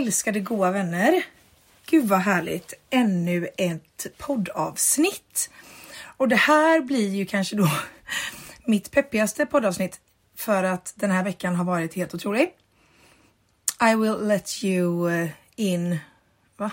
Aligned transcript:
älskade 0.00 0.40
goa 0.40 0.70
vänner. 0.70 1.22
Gud 1.86 2.08
vad 2.08 2.18
härligt. 2.18 2.74
Ännu 2.90 3.48
ett 3.56 4.06
poddavsnitt. 4.18 5.50
Och 6.16 6.28
det 6.28 6.36
här 6.36 6.80
blir 6.80 7.08
ju 7.08 7.26
kanske 7.26 7.56
då 7.56 7.70
mitt 8.64 8.90
peppigaste 8.90 9.46
poddavsnitt 9.46 10.00
för 10.36 10.64
att 10.64 10.92
den 10.96 11.10
här 11.10 11.24
veckan 11.24 11.54
har 11.54 11.64
varit 11.64 11.94
helt 11.94 12.14
otrolig. 12.14 12.52
I 13.82 13.94
will 13.94 14.26
let 14.26 14.64
you 14.64 15.10
eh, 15.12 15.30
in. 15.56 15.98
Va? 16.56 16.70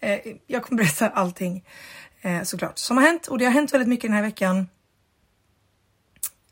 Eh, 0.00 0.20
jag 0.46 0.62
kommer 0.62 0.82
berätta 0.82 1.08
allting 1.08 1.64
eh, 2.20 2.42
såklart 2.42 2.78
som 2.78 2.96
har 2.96 3.04
hänt 3.04 3.26
och 3.26 3.38
det 3.38 3.44
har 3.44 3.52
hänt 3.52 3.74
väldigt 3.74 3.88
mycket 3.88 4.08
den 4.08 4.16
här 4.16 4.22
veckan. 4.22 4.68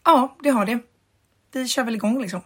Ja, 0.05 0.37
det 0.43 0.51
har 0.51 0.67
det. 0.67 0.79
Vi 1.53 1.69
kör 1.69 1.85
väl 1.85 1.95
igång 1.95 2.23
liksom. 2.23 2.41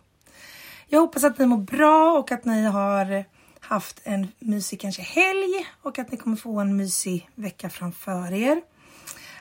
Jag 0.90 1.00
hoppas 1.00 1.24
att 1.24 1.38
ni 1.38 1.46
mår 1.46 1.58
bra 1.58 2.18
och 2.18 2.32
att 2.32 2.44
ni 2.44 2.62
har 2.62 3.24
haft 3.60 4.00
en 4.04 4.28
mysig 4.38 4.80
kanske 4.80 5.02
helg 5.02 5.66
och 5.82 5.98
att 5.98 6.10
ni 6.10 6.16
kommer 6.16 6.36
få 6.36 6.60
en 6.60 6.76
mysig 6.76 7.30
vecka 7.34 7.70
framför 7.70 8.32
er. 8.32 8.62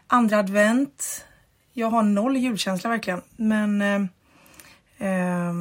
Andra 0.08 0.40
advent. 0.40 1.26
Jag 1.74 1.90
har 1.90 2.04
noll 2.04 2.38
julkänsla 2.38 2.90
verkligen, 2.90 3.22
men 3.36 3.82
eh, 3.82 4.02
eh, 4.98 5.54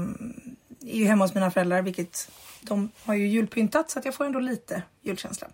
är 0.81 0.99
ju 0.99 1.07
hemma 1.07 1.25
hos 1.25 1.35
mina 1.35 1.51
föräldrar, 1.51 1.83
vilket 1.83 2.31
de 2.61 2.91
har 3.05 3.15
ju 3.15 3.29
julpyntat 3.29 3.91
så 3.91 3.99
att 3.99 4.05
jag 4.05 4.15
får 4.15 4.25
ändå 4.25 4.39
lite 4.39 4.83
julkänsla. 5.03 5.49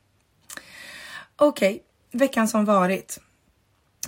Okej, 1.37 1.75
okay, 1.75 2.19
veckan 2.19 2.49
som 2.49 2.65
varit. 2.65 3.21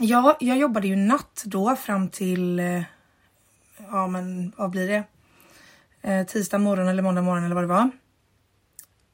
Ja, 0.00 0.36
jag 0.40 0.58
jobbade 0.58 0.88
ju 0.88 0.96
natt 0.96 1.42
då 1.46 1.76
fram 1.76 2.08
till, 2.08 2.58
eh, 2.58 2.82
ja 3.90 4.06
men 4.06 4.52
vad 4.56 4.70
blir 4.70 4.88
det? 4.88 5.04
Eh, 6.04 6.26
tisdag 6.26 6.58
morgon 6.58 6.88
eller 6.88 7.02
måndag 7.02 7.22
morgon 7.22 7.44
eller 7.44 7.54
vad 7.54 7.64
det 7.64 7.68
var. 7.68 7.90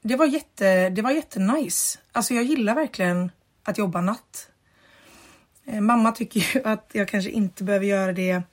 Det 0.01 0.15
var 0.15 0.25
jätte, 0.25 0.89
det 0.89 1.01
var 1.01 1.11
jättenice. 1.11 1.99
Alltså 2.11 2.33
jag 2.33 2.43
gillar 2.43 2.75
verkligen 2.75 3.31
att 3.63 3.77
jobba 3.77 4.01
natt. 4.01 4.49
Eh, 5.65 5.81
mamma 5.81 6.11
tycker 6.11 6.39
ju 6.39 6.63
att 6.65 6.89
jag 6.93 7.07
kanske 7.07 7.29
inte 7.29 7.63
behöver 7.63 7.85
göra 7.85 8.13
det 8.13 8.43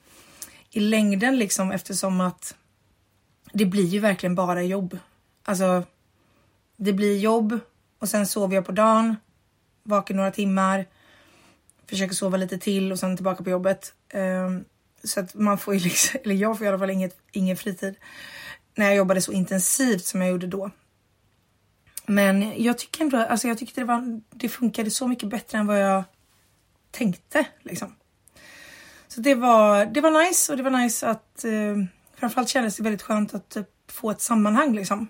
i 0.69 0.79
längden 0.79 1.37
liksom 1.37 1.71
eftersom 1.71 2.21
att 2.21 2.55
det 3.53 3.65
blir 3.65 3.85
ju 3.85 3.99
verkligen 3.99 4.35
bara 4.35 4.63
jobb. 4.63 4.97
Alltså, 5.43 5.83
det 6.77 6.93
blir 6.93 7.17
jobb 7.17 7.59
och 7.99 8.09
sen 8.09 8.27
sover 8.27 8.55
jag 8.55 8.65
på 8.65 8.71
dagen, 8.71 9.15
Vaken 9.83 10.17
några 10.17 10.31
timmar, 10.31 10.85
försöker 11.87 12.15
sova 12.15 12.37
lite 12.37 12.57
till 12.57 12.91
och 12.91 12.99
sen 12.99 13.15
tillbaka 13.15 13.43
på 13.43 13.49
jobbet. 13.49 13.93
Ehm, 14.09 14.65
så 15.03 15.19
att 15.19 15.33
man 15.33 15.57
får 15.57 15.73
ju 15.73 15.79
liksom, 15.79 16.19
eller 16.23 16.35
jag 16.35 16.57
får 16.57 16.65
i 16.65 16.69
alla 16.69 16.79
fall 16.79 16.89
inget, 16.89 17.17
ingen 17.31 17.57
fritid 17.57 17.95
när 18.75 18.85
jag 18.85 18.95
jobbade 18.95 19.21
så 19.21 19.31
intensivt 19.31 20.05
som 20.05 20.21
jag 20.21 20.29
gjorde 20.29 20.47
då. 20.47 20.71
Men 22.05 22.63
jag 22.63 22.77
tycker 22.77 23.03
ändå, 23.03 23.17
alltså 23.17 23.47
jag 23.47 23.57
tyckte 23.57 23.81
det 23.81 23.85
var, 23.85 24.21
det 24.29 24.49
funkade 24.49 24.91
så 24.91 25.07
mycket 25.07 25.29
bättre 25.29 25.57
än 25.57 25.67
vad 25.67 25.79
jag 25.79 26.03
tänkte 26.91 27.45
liksom. 27.63 27.95
Så 29.07 29.21
det 29.21 29.35
var, 29.35 29.85
det 29.85 30.01
var 30.01 30.25
nice 30.25 30.51
och 30.51 30.57
det 30.57 30.63
var 30.63 30.71
nice 30.71 31.07
att 31.07 31.43
eh, 31.43 31.75
framförallt 32.15 32.49
kändes 32.49 32.77
det 32.77 32.83
väldigt 32.83 33.01
skönt 33.01 33.33
att 33.33 33.49
typ, 33.49 33.67
få 33.91 34.11
ett 34.11 34.21
sammanhang 34.21 34.75
liksom. 34.75 35.07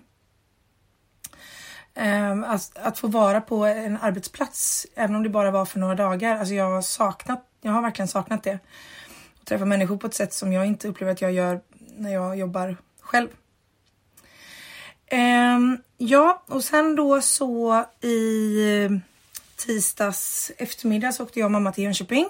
Eh, 1.94 2.40
att, 2.40 2.78
att, 2.78 2.98
få 2.98 3.08
vara 3.08 3.40
på 3.40 3.64
en 3.64 3.98
arbetsplats, 4.00 4.86
även 4.94 5.16
om 5.16 5.22
det 5.22 5.28
bara 5.28 5.50
var 5.50 5.64
för 5.64 5.78
några 5.78 5.94
dagar. 5.94 6.38
Alltså 6.38 6.54
jag 6.54 6.70
har 6.70 6.82
saknat, 6.82 7.46
jag 7.60 7.72
har 7.72 7.82
verkligen 7.82 8.08
saknat 8.08 8.42
det. 8.42 8.58
Träffa 9.50 9.64
människor 9.64 9.96
på 9.96 10.06
ett 10.06 10.14
sätt 10.14 10.32
som 10.32 10.52
jag 10.52 10.66
inte 10.66 10.88
upplever 10.88 11.12
att 11.12 11.20
jag 11.20 11.32
gör 11.32 11.60
när 11.96 12.12
jag 12.12 12.38
jobbar 12.38 12.76
själv. 13.00 13.28
Eh, 15.06 15.58
ja, 15.98 16.42
och 16.46 16.64
sen 16.64 16.96
då 16.96 17.20
så 17.20 17.84
i 18.00 18.56
eh, 18.84 18.90
tisdags 19.56 20.52
eftermiddag 20.56 21.12
så 21.12 21.24
åkte 21.24 21.38
jag 21.38 21.46
och 21.46 21.50
mamma 21.50 21.72
till 21.72 21.84
Jönköping. 21.84 22.28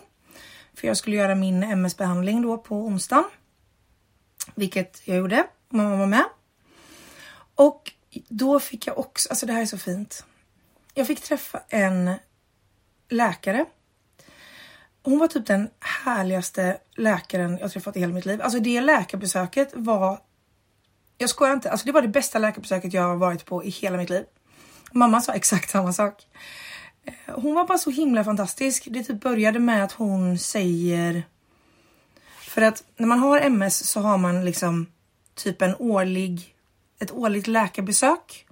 För 0.74 0.86
jag 0.86 0.96
skulle 0.96 1.16
göra 1.16 1.34
min 1.34 1.62
MS-behandling 1.62 2.42
då 2.42 2.58
på 2.58 2.76
onsdagen. 2.76 3.24
Vilket 4.54 5.02
jag 5.04 5.16
gjorde. 5.16 5.46
Mamma 5.68 5.96
var 5.96 6.06
med. 6.06 6.24
Och 7.54 7.92
då 8.28 8.60
fick 8.60 8.86
jag 8.86 8.98
också, 8.98 9.28
alltså 9.28 9.46
det 9.46 9.52
här 9.52 9.62
är 9.62 9.66
så 9.66 9.78
fint. 9.78 10.24
Jag 10.94 11.06
fick 11.06 11.20
träffa 11.20 11.62
en 11.68 12.14
läkare. 13.08 13.66
Hon 15.02 15.18
var 15.18 15.28
typ 15.28 15.46
den 15.46 15.68
härligaste 16.04 16.78
läkaren 16.96 17.58
jag 17.60 17.72
träffat 17.72 17.96
i 17.96 18.00
hela 18.00 18.12
mitt 18.12 18.26
liv. 18.26 18.42
Alltså 18.42 18.60
det 18.60 18.80
läkarbesöket 18.80 19.70
var, 19.74 20.20
jag 21.18 21.30
skojar 21.30 21.52
inte, 21.52 21.70
alltså 21.70 21.86
det 21.86 21.92
var 21.92 22.02
det 22.02 22.08
bästa 22.08 22.38
läkarbesöket 22.38 22.92
jag 22.92 23.02
har 23.02 23.16
varit 23.16 23.44
på 23.44 23.64
i 23.64 23.68
hela 23.68 23.96
mitt 23.96 24.10
liv. 24.10 24.24
Mamma 24.92 25.20
sa 25.20 25.32
exakt 25.32 25.70
samma 25.70 25.92
sak. 25.92 26.26
Eh, 27.04 27.34
hon 27.34 27.54
var 27.54 27.66
bara 27.66 27.78
så 27.78 27.90
himla 27.90 28.24
fantastisk. 28.24 28.88
Det 28.90 29.04
typ 29.04 29.20
började 29.20 29.58
med 29.58 29.84
att 29.84 29.92
hon 29.92 30.38
säger... 30.38 31.22
För 32.40 32.62
att 32.62 32.84
när 32.96 33.06
man 33.06 33.18
har 33.18 33.40
MS 33.40 33.86
så 33.86 34.00
har 34.00 34.18
man 34.18 34.44
liksom 34.44 34.86
typ 35.34 35.62
en 35.62 35.74
årlig, 35.78 36.54
ett 37.00 37.12
årligt 37.12 37.46
läkarbesök. 37.46 38.46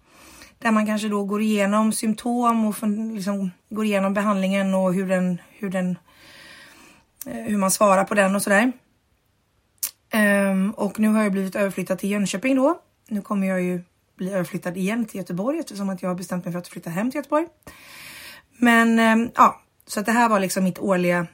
Där 0.59 0.71
man 0.71 0.87
kanske 0.87 1.09
då 1.09 1.25
går 1.25 1.43
igenom 1.43 1.93
symptom 1.93 2.67
och 2.67 2.89
liksom 3.15 3.51
går 3.71 3.85
igenom 3.85 4.15
behandlingen 4.15 4.75
och 4.75 4.95
hur 4.95 5.09
den, 5.09 5.41
hur 5.59 5.71
den, 5.71 5.99
Eh, 7.29 7.43
hur 7.43 7.57
man 7.57 7.71
svarar 7.71 8.05
på 8.05 8.15
den 8.15 8.37
och 8.37 8.43
sådär. 8.43 8.73
Um, 10.15 10.71
och 10.71 11.01
nu 11.01 11.09
har 11.09 11.23
jag 11.23 11.33
blivit 11.33 11.57
överflyttad 11.57 11.99
till 11.99 12.11
Jönköping 12.11 12.57
då. 12.57 12.81
Nu 13.09 13.23
kommer 13.23 13.47
jag 13.47 13.63
ju 13.63 13.83
bli 14.17 14.33
överflyttad 14.33 14.77
igen 14.77 15.05
till 15.05 15.19
Göteborg 15.19 15.59
eftersom 15.59 15.89
att 15.89 16.03
jag 16.03 16.11
har 16.11 16.15
bestämt 16.15 16.45
mig 16.45 16.53
för 16.53 16.59
att 16.59 16.69
flytta 16.69 16.91
hem 16.91 17.11
till 17.11 17.19
Göteborg. 17.19 17.47
Men 18.59 18.99
um, 18.99 19.31
ja, 19.35 19.63
så 19.87 20.01
att 20.01 20.07
det 20.07 20.13
här 20.13 20.29
var 20.29 20.41
liksom 20.41 20.65
mitt 20.65 20.79
årliga, 20.79 21.27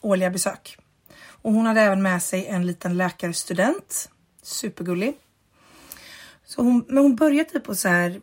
årliga 0.00 0.30
besök. 0.30 0.78
Och 1.42 1.52
hon 1.52 1.66
hade 1.66 1.80
även 1.80 2.02
med 2.02 2.22
sig 2.22 2.46
en 2.46 2.66
liten 2.66 2.96
läkarstudent. 2.96 4.10
Supergullig. 4.42 5.14
Så 6.44 6.62
hon, 6.62 6.84
men 6.88 7.02
hon 7.02 7.16
började 7.16 7.50
typ 7.50 7.68
och 7.68 7.78
så 7.78 7.88
här 7.88 8.20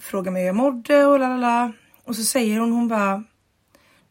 fråga 0.00 0.30
mig 0.30 0.42
hur 0.42 0.46
jag 0.46 0.56
mådde 0.56 1.06
och 1.06 1.18
lalala. 1.18 1.72
Och 2.04 2.16
så 2.16 2.24
säger 2.24 2.60
hon, 2.60 2.72
hon 2.72 2.88
bara 2.88 3.24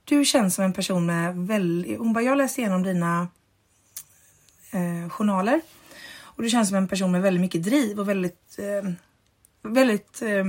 du 0.09 0.25
känns 0.25 0.55
som 0.55 0.65
en 0.65 0.73
person 0.73 1.05
med 1.05 1.35
väldigt, 1.35 1.97
hon 1.97 2.13
bara 2.13 2.23
jag 2.23 2.37
läste 2.37 2.61
igenom 2.61 2.83
dina 2.83 3.27
eh, 4.71 5.09
journaler 5.09 5.61
och 6.21 6.43
du 6.43 6.49
känns 6.49 6.67
som 6.67 6.77
en 6.77 6.87
person 6.87 7.11
med 7.11 7.21
väldigt 7.21 7.41
mycket 7.41 7.63
driv 7.63 7.99
och 7.99 8.09
väldigt, 8.09 8.59
eh, 8.59 8.91
väldigt 9.61 10.21
eh, 10.21 10.45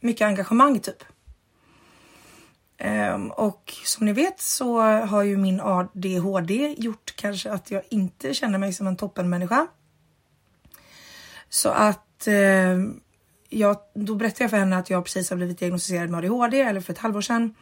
mycket 0.00 0.26
engagemang 0.26 0.80
typ. 0.80 1.04
Um, 3.14 3.30
och 3.30 3.74
som 3.84 4.06
ni 4.06 4.12
vet 4.12 4.40
så 4.40 4.80
har 4.80 5.22
ju 5.22 5.36
min 5.36 5.60
ADHD 5.60 6.74
gjort 6.78 7.16
kanske 7.16 7.50
att 7.52 7.70
jag 7.70 7.82
inte 7.88 8.34
känner 8.34 8.58
mig 8.58 8.72
som 8.72 8.86
en 8.86 8.96
toppenmänniska. 8.96 9.66
Så 11.48 11.68
att 11.68 12.28
uh, 12.28 12.92
jag, 13.48 13.76
då 13.94 14.14
berättade 14.14 14.44
jag 14.44 14.50
för 14.50 14.56
henne 14.56 14.78
att 14.78 14.90
jag 14.90 15.04
precis 15.04 15.30
har 15.30 15.36
blivit 15.36 15.58
diagnostiserad 15.58 16.10
med 16.10 16.18
ADHD 16.18 16.60
eller 16.60 16.80
för 16.80 16.92
ett 16.92 16.98
halvår 16.98 17.20
sedan. 17.20 17.54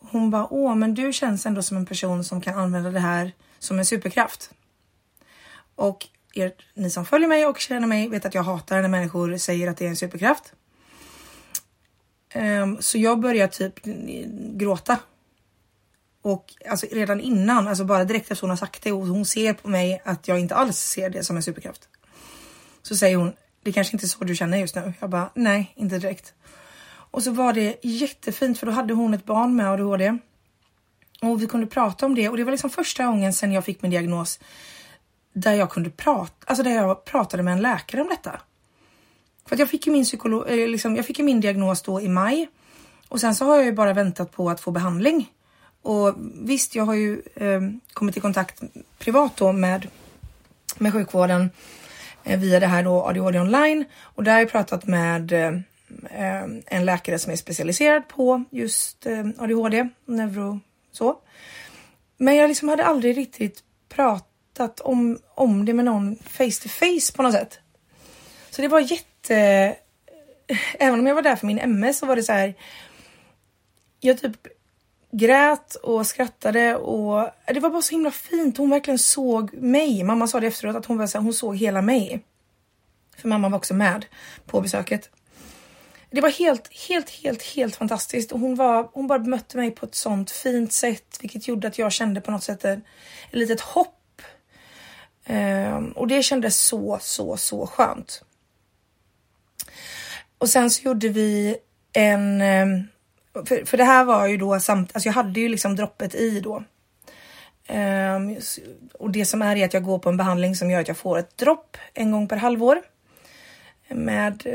Hon 0.00 0.30
bara, 0.30 0.46
åh, 0.50 0.74
men 0.74 0.94
du 0.94 1.12
känns 1.12 1.46
ändå 1.46 1.62
som 1.62 1.76
en 1.76 1.86
person 1.86 2.24
som 2.24 2.40
kan 2.40 2.58
använda 2.58 2.90
det 2.90 3.00
här 3.00 3.32
som 3.58 3.78
en 3.78 3.86
superkraft. 3.86 4.50
Och 5.74 6.06
er, 6.34 6.52
ni 6.74 6.90
som 6.90 7.06
följer 7.06 7.28
mig 7.28 7.46
och 7.46 7.58
känner 7.58 7.86
mig 7.86 8.08
vet 8.08 8.24
att 8.24 8.34
jag 8.34 8.42
hatar 8.42 8.82
när 8.82 8.88
människor 8.88 9.36
säger 9.36 9.70
att 9.70 9.76
det 9.76 9.84
är 9.84 9.88
en 9.88 9.96
superkraft. 9.96 10.52
Um, 12.34 12.76
så 12.80 12.98
jag 12.98 13.20
började 13.20 13.52
typ 13.52 13.74
gråta. 14.56 14.98
Och 16.22 16.54
alltså 16.70 16.86
redan 16.92 17.20
innan, 17.20 17.68
alltså 17.68 17.84
bara 17.84 18.04
direkt 18.04 18.30
efter 18.30 18.40
hon 18.42 18.50
har 18.50 18.56
sagt 18.56 18.82
det 18.82 18.92
och 18.92 19.06
hon 19.06 19.26
ser 19.26 19.54
på 19.54 19.68
mig 19.68 20.02
att 20.04 20.28
jag 20.28 20.40
inte 20.40 20.54
alls 20.54 20.78
ser 20.78 21.10
det 21.10 21.24
som 21.24 21.36
en 21.36 21.42
superkraft. 21.42 21.88
Så 22.82 22.96
säger 22.96 23.16
hon, 23.16 23.32
det 23.62 23.72
kanske 23.72 23.96
inte 23.96 24.06
är 24.06 24.08
så 24.08 24.24
du 24.24 24.36
känner 24.36 24.58
just 24.58 24.74
nu. 24.74 24.92
Jag 25.00 25.10
bara, 25.10 25.30
nej, 25.34 25.72
inte 25.76 25.98
direkt. 25.98 26.34
Och 27.10 27.22
så 27.22 27.30
var 27.30 27.52
det 27.52 27.78
jättefint 27.82 28.58
för 28.58 28.66
då 28.66 28.72
hade 28.72 28.94
hon 28.94 29.14
ett 29.14 29.24
barn 29.24 29.56
med 29.56 29.70
ADHD. 29.70 30.18
Och 31.22 31.42
vi 31.42 31.46
kunde 31.46 31.66
prata 31.66 32.06
om 32.06 32.14
det 32.14 32.28
och 32.28 32.36
det 32.36 32.44
var 32.44 32.50
liksom 32.50 32.70
första 32.70 33.06
gången 33.06 33.32
sedan 33.32 33.52
jag 33.52 33.64
fick 33.64 33.82
min 33.82 33.90
diagnos 33.90 34.40
där 35.32 35.52
jag 35.52 35.70
kunde 35.70 35.90
prata, 35.90 36.46
alltså 36.46 36.62
där 36.62 36.70
jag 36.70 37.04
pratade 37.04 37.42
med 37.42 37.52
en 37.52 37.62
läkare 37.62 38.00
om 38.00 38.08
detta. 38.08 38.40
För 39.46 39.56
att 39.56 39.58
jag 39.58 39.70
fick 39.70 39.86
ju 39.86 39.92
min 39.92 40.04
psykolog, 40.04 40.48
eh, 40.48 40.68
liksom, 40.68 40.96
jag 40.96 41.06
fick 41.06 41.18
ju 41.18 41.24
min 41.24 41.40
diagnos 41.40 41.82
då 41.82 42.00
i 42.00 42.08
maj 42.08 42.48
och 43.08 43.20
sen 43.20 43.34
så 43.34 43.44
har 43.44 43.56
jag 43.56 43.64
ju 43.64 43.72
bara 43.72 43.92
väntat 43.92 44.32
på 44.32 44.50
att 44.50 44.60
få 44.60 44.70
behandling. 44.70 45.32
Och 45.82 46.14
visst, 46.34 46.74
jag 46.74 46.84
har 46.84 46.94
ju 46.94 47.22
eh, 47.34 47.60
kommit 47.92 48.16
i 48.16 48.20
kontakt 48.20 48.60
privat 48.98 49.36
då 49.36 49.52
med, 49.52 49.88
med 50.78 50.92
sjukvården 50.92 51.50
eh, 52.24 52.40
via 52.40 52.60
det 52.60 52.66
här 52.66 52.82
då 52.82 53.04
ADHD 53.04 53.40
online 53.40 53.84
och 54.00 54.24
där 54.24 54.32
har 54.32 54.40
jag 54.40 54.50
pratat 54.50 54.86
med 54.86 55.32
eh, 55.32 55.60
Eh, 56.10 56.42
en 56.66 56.84
läkare 56.84 57.18
som 57.18 57.32
är 57.32 57.36
specialiserad 57.36 58.08
på 58.08 58.44
just 58.50 59.06
eh, 59.06 59.26
ADHD, 59.38 59.88
neuro 60.06 60.60
så. 60.92 61.18
Men 62.16 62.36
jag 62.36 62.48
liksom 62.48 62.68
hade 62.68 62.84
aldrig 62.84 63.16
riktigt 63.16 63.62
pratat 63.88 64.80
om, 64.80 65.18
om 65.34 65.64
det 65.64 65.74
med 65.74 65.84
någon 65.84 66.16
face 66.16 66.62
to 66.62 66.68
face 66.68 67.16
på 67.16 67.22
något 67.22 67.32
sätt. 67.32 67.58
Så 68.50 68.62
det 68.62 68.68
var 68.68 68.80
jätte, 68.80 69.36
eh, 70.46 70.58
även 70.78 71.00
om 71.00 71.06
jag 71.06 71.14
var 71.14 71.22
där 71.22 71.36
för 71.36 71.46
min 71.46 71.58
MS 71.58 71.98
så 71.98 72.06
var 72.06 72.16
det 72.16 72.22
så 72.22 72.32
här. 72.32 72.54
Jag 74.00 74.18
typ 74.20 74.46
grät 75.10 75.74
och 75.74 76.06
skrattade 76.06 76.76
och 76.76 77.20
eh, 77.20 77.54
det 77.54 77.60
var 77.60 77.70
bara 77.70 77.82
så 77.82 77.94
himla 77.94 78.10
fint. 78.10 78.58
Hon 78.58 78.70
verkligen 78.70 78.98
såg 78.98 79.54
mig. 79.54 80.02
Mamma 80.04 80.26
sa 80.26 80.40
det 80.40 80.46
efteråt 80.46 80.76
att 80.76 80.86
hon 80.86 80.98
var 80.98 81.06
så 81.06 81.18
här, 81.18 81.24
hon 81.24 81.34
såg 81.34 81.56
hela 81.56 81.82
mig. 81.82 82.24
För 83.16 83.28
mamma 83.28 83.48
var 83.48 83.58
också 83.58 83.74
med 83.74 84.06
på 84.46 84.60
besöket. 84.60 85.10
Det 86.10 86.20
var 86.20 86.30
helt, 86.30 86.88
helt, 86.88 87.10
helt, 87.10 87.42
helt 87.42 87.76
fantastiskt 87.76 88.32
och 88.32 88.40
hon 88.40 88.54
var, 88.54 88.88
hon 88.92 89.06
bara 89.06 89.18
bemötte 89.18 89.56
mig 89.56 89.70
på 89.70 89.86
ett 89.86 89.94
sånt 89.94 90.30
fint 90.30 90.72
sätt, 90.72 91.18
vilket 91.20 91.48
gjorde 91.48 91.68
att 91.68 91.78
jag 91.78 91.92
kände 91.92 92.20
på 92.20 92.30
något 92.30 92.42
sätt 92.42 92.64
ett, 92.64 92.78
ett 93.30 93.38
litet 93.38 93.60
hopp. 93.60 94.22
Um, 95.28 95.92
och 95.92 96.08
det 96.08 96.22
kändes 96.22 96.58
så, 96.58 96.98
så, 97.00 97.36
så 97.36 97.66
skönt. 97.66 98.24
Och 100.38 100.48
sen 100.48 100.70
så 100.70 100.82
gjorde 100.82 101.08
vi 101.08 101.56
en, 101.92 102.40
ehm, 102.40 102.82
för, 103.46 103.64
för 103.64 103.76
det 103.76 103.84
här 103.84 104.04
var 104.04 104.26
ju 104.26 104.36
då 104.36 104.60
samt, 104.60 104.90
alltså 104.94 105.08
jag 105.08 105.14
hade 105.14 105.40
ju 105.40 105.48
liksom 105.48 105.76
droppet 105.76 106.14
i 106.14 106.40
då. 106.40 106.64
Um, 107.68 108.38
och 108.92 109.10
det 109.10 109.24
som 109.24 109.42
är 109.42 109.56
är 109.56 109.64
att 109.64 109.74
jag 109.74 109.84
går 109.84 109.98
på 109.98 110.08
en 110.08 110.16
behandling 110.16 110.56
som 110.56 110.70
gör 110.70 110.80
att 110.80 110.88
jag 110.88 110.96
får 110.96 111.18
ett 111.18 111.36
dropp 111.36 111.76
en 111.94 112.10
gång 112.10 112.28
per 112.28 112.36
halvår 112.36 112.82
med 113.88 114.46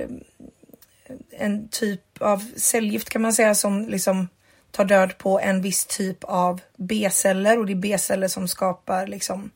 en 1.31 1.67
typ 1.67 2.21
av 2.21 2.51
cellgift 2.55 3.09
kan 3.09 3.21
man 3.21 3.33
säga 3.33 3.55
som 3.55 3.87
liksom 3.87 4.27
tar 4.71 4.85
död 4.85 5.17
på 5.17 5.39
en 5.39 5.61
viss 5.61 5.85
typ 5.85 6.23
av 6.23 6.61
B-celler 6.77 7.59
och 7.59 7.65
det 7.65 7.73
är 7.73 7.75
B-celler 7.75 8.27
som 8.27 8.47
skapar 8.47 9.07
liksom 9.07 9.51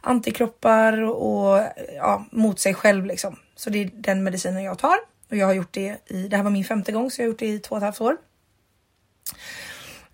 antikroppar 0.00 1.02
och 1.02 1.60
ja, 1.96 2.24
mot 2.30 2.60
sig 2.60 2.74
själv 2.74 3.06
liksom. 3.06 3.36
Så 3.56 3.70
det 3.70 3.78
är 3.78 3.90
den 3.94 4.22
medicinen 4.22 4.62
jag 4.62 4.78
tar 4.78 4.96
och 5.30 5.36
jag 5.36 5.46
har 5.46 5.54
gjort 5.54 5.72
det 5.72 5.96
i, 6.06 6.28
det 6.28 6.36
här 6.36 6.44
var 6.44 6.50
min 6.50 6.64
femte 6.64 6.92
gång 6.92 7.10
så 7.10 7.22
jag 7.22 7.26
har 7.26 7.30
gjort 7.30 7.38
det 7.38 7.46
i 7.46 7.58
två 7.58 7.74
och 7.74 7.78
ett 7.78 7.82
halvt 7.82 8.00
år. 8.00 8.16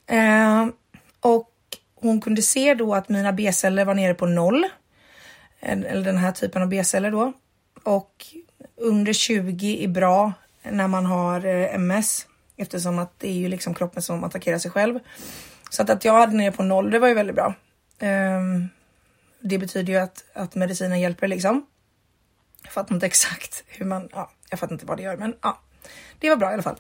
Eh, 0.06 0.66
och 1.20 1.52
hon 1.94 2.20
kunde 2.20 2.42
se 2.42 2.74
då 2.74 2.94
att 2.94 3.08
mina 3.08 3.32
B-celler 3.32 3.84
var 3.84 3.94
nere 3.94 4.14
på 4.14 4.26
noll. 4.26 4.64
Eh, 5.60 5.78
eller 5.78 6.04
den 6.04 6.16
här 6.16 6.32
typen 6.32 6.62
av 6.62 6.68
B-celler 6.68 7.10
då. 7.10 7.32
Och 7.82 8.26
under 8.76 9.12
20 9.12 9.84
är 9.84 9.88
bra 9.88 10.32
när 10.70 10.88
man 10.88 11.06
har 11.06 11.46
eh, 11.46 11.74
MS 11.74 12.26
eftersom 12.56 12.98
att 12.98 13.18
det 13.18 13.28
är 13.28 13.34
ju 13.34 13.48
liksom 13.48 13.74
kroppen 13.74 14.02
som 14.02 14.24
attackerar 14.24 14.58
sig 14.58 14.70
själv. 14.70 14.98
Så 15.70 15.82
att, 15.82 15.90
att 15.90 16.04
jag 16.04 16.12
hade 16.12 16.36
ner 16.36 16.50
på 16.50 16.62
noll, 16.62 16.90
det 16.90 16.98
var 16.98 17.08
ju 17.08 17.14
väldigt 17.14 17.36
bra. 17.36 17.54
Um, 18.00 18.68
det 19.40 19.58
betyder 19.58 19.92
ju 19.92 19.98
att, 19.98 20.24
att 20.34 20.54
medicinen 20.54 21.00
hjälper 21.00 21.28
liksom. 21.28 21.66
Jag 22.62 22.72
fattar 22.72 22.94
inte 22.94 23.06
exakt 23.06 23.64
hur 23.66 23.86
man, 23.86 24.08
ja, 24.12 24.30
jag 24.50 24.58
fattar 24.58 24.72
inte 24.72 24.86
vad 24.86 24.96
det 24.96 25.02
gör, 25.02 25.16
men 25.16 25.34
ja, 25.42 25.60
det 26.18 26.28
var 26.28 26.36
bra 26.36 26.50
i 26.50 26.54
alla 26.54 26.62
fall. 26.62 26.76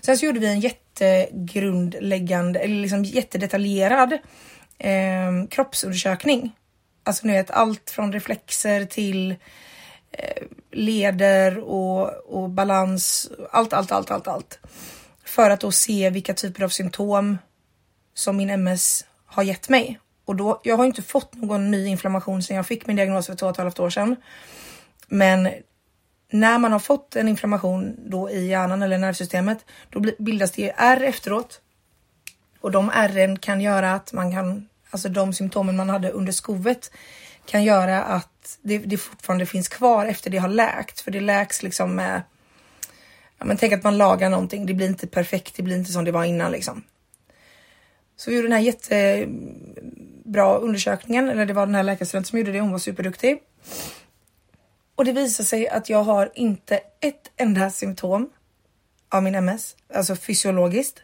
Sen 0.00 0.18
så 0.18 0.26
gjorde 0.26 0.40
vi 0.40 0.46
en 0.46 0.60
jättegrundläggande, 0.60 2.60
eller 2.60 2.82
liksom 2.82 3.04
jättedetaljerad 3.04 4.12
eh, 4.78 5.32
kroppsundersökning. 5.50 6.52
Alltså 7.04 7.26
ni 7.26 7.32
vet 7.32 7.50
allt 7.50 7.90
från 7.90 8.12
reflexer 8.12 8.84
till 8.84 9.36
Eh, 10.12 10.42
leder 10.72 11.58
och, 11.58 12.08
och 12.26 12.50
balans, 12.50 13.30
allt, 13.50 13.72
allt, 13.72 13.92
allt, 13.92 14.10
allt, 14.10 14.28
allt. 14.28 14.58
För 15.24 15.50
att 15.50 15.60
då 15.60 15.72
se 15.72 16.10
vilka 16.10 16.34
typer 16.34 16.62
av 16.64 16.68
symptom 16.68 17.38
som 18.14 18.36
min 18.36 18.50
MS 18.50 19.04
har 19.26 19.42
gett 19.42 19.68
mig. 19.68 19.98
Och 20.24 20.36
då, 20.36 20.60
jag 20.64 20.76
har 20.76 20.84
inte 20.84 21.02
fått 21.02 21.34
någon 21.34 21.70
ny 21.70 21.86
inflammation 21.86 22.42
sedan 22.42 22.56
jag 22.56 22.66
fick 22.66 22.86
min 22.86 22.96
diagnos 22.96 23.26
för 23.26 23.34
två 23.34 23.46
och 23.46 23.52
ett 23.52 23.56
halvt 23.56 23.80
år 23.80 23.90
sedan. 23.90 24.16
Men 25.08 25.48
när 26.32 26.58
man 26.58 26.72
har 26.72 26.78
fått 26.78 27.16
en 27.16 27.28
inflammation 27.28 27.96
då 27.98 28.30
i 28.30 28.48
hjärnan 28.48 28.82
eller 28.82 28.98
nervsystemet, 28.98 29.58
då 29.90 30.00
bildas 30.18 30.52
det 30.52 30.72
ärr 30.76 31.02
efteråt. 31.02 31.60
Och 32.60 32.70
de 32.70 32.90
ärren 32.94 33.38
kan 33.38 33.60
göra 33.60 33.94
att 33.94 34.12
man 34.12 34.32
kan, 34.32 34.68
alltså 34.90 35.08
de 35.08 35.32
symptomen 35.32 35.76
man 35.76 35.90
hade 35.90 36.10
under 36.10 36.32
skovet 36.32 36.90
kan 37.46 37.64
göra 37.64 38.02
att 38.02 38.37
det, 38.62 38.78
det 38.78 38.96
fortfarande 38.96 39.46
finns 39.46 39.68
kvar 39.68 40.06
efter 40.06 40.30
det 40.30 40.38
har 40.38 40.48
läkt. 40.48 41.00
För 41.00 41.10
det 41.10 41.20
läks 41.20 41.62
liksom 41.62 41.94
med... 41.94 42.22
Ja, 43.38 43.44
men 43.44 43.56
tänk 43.56 43.72
att 43.72 43.82
man 43.82 43.98
lagar 43.98 44.30
någonting. 44.30 44.66
Det 44.66 44.74
blir 44.74 44.86
inte 44.86 45.06
perfekt. 45.06 45.56
Det 45.56 45.62
blir 45.62 45.76
inte 45.76 45.92
som 45.92 46.04
det 46.04 46.12
var 46.12 46.24
innan 46.24 46.52
liksom. 46.52 46.82
Så 48.16 48.30
vi 48.30 48.36
gjorde 48.36 48.48
den 48.48 48.56
här 48.56 48.60
jättebra 48.60 50.56
undersökningen. 50.56 51.28
Eller 51.28 51.46
det 51.46 51.52
var 51.52 51.66
den 51.66 51.74
här 51.74 51.82
läkarstudenten 51.82 52.28
som 52.28 52.38
gjorde 52.38 52.52
det. 52.52 52.60
Hon 52.60 52.72
var 52.72 52.78
superduktig. 52.78 53.42
Och 54.94 55.04
det 55.04 55.12
visar 55.12 55.44
sig 55.44 55.68
att 55.68 55.88
jag 55.88 56.02
har 56.02 56.30
inte 56.34 56.80
ett 57.00 57.30
enda 57.36 57.70
symptom 57.70 58.30
av 59.08 59.22
min 59.22 59.34
MS, 59.34 59.76
alltså 59.94 60.16
fysiologiskt. 60.16 61.02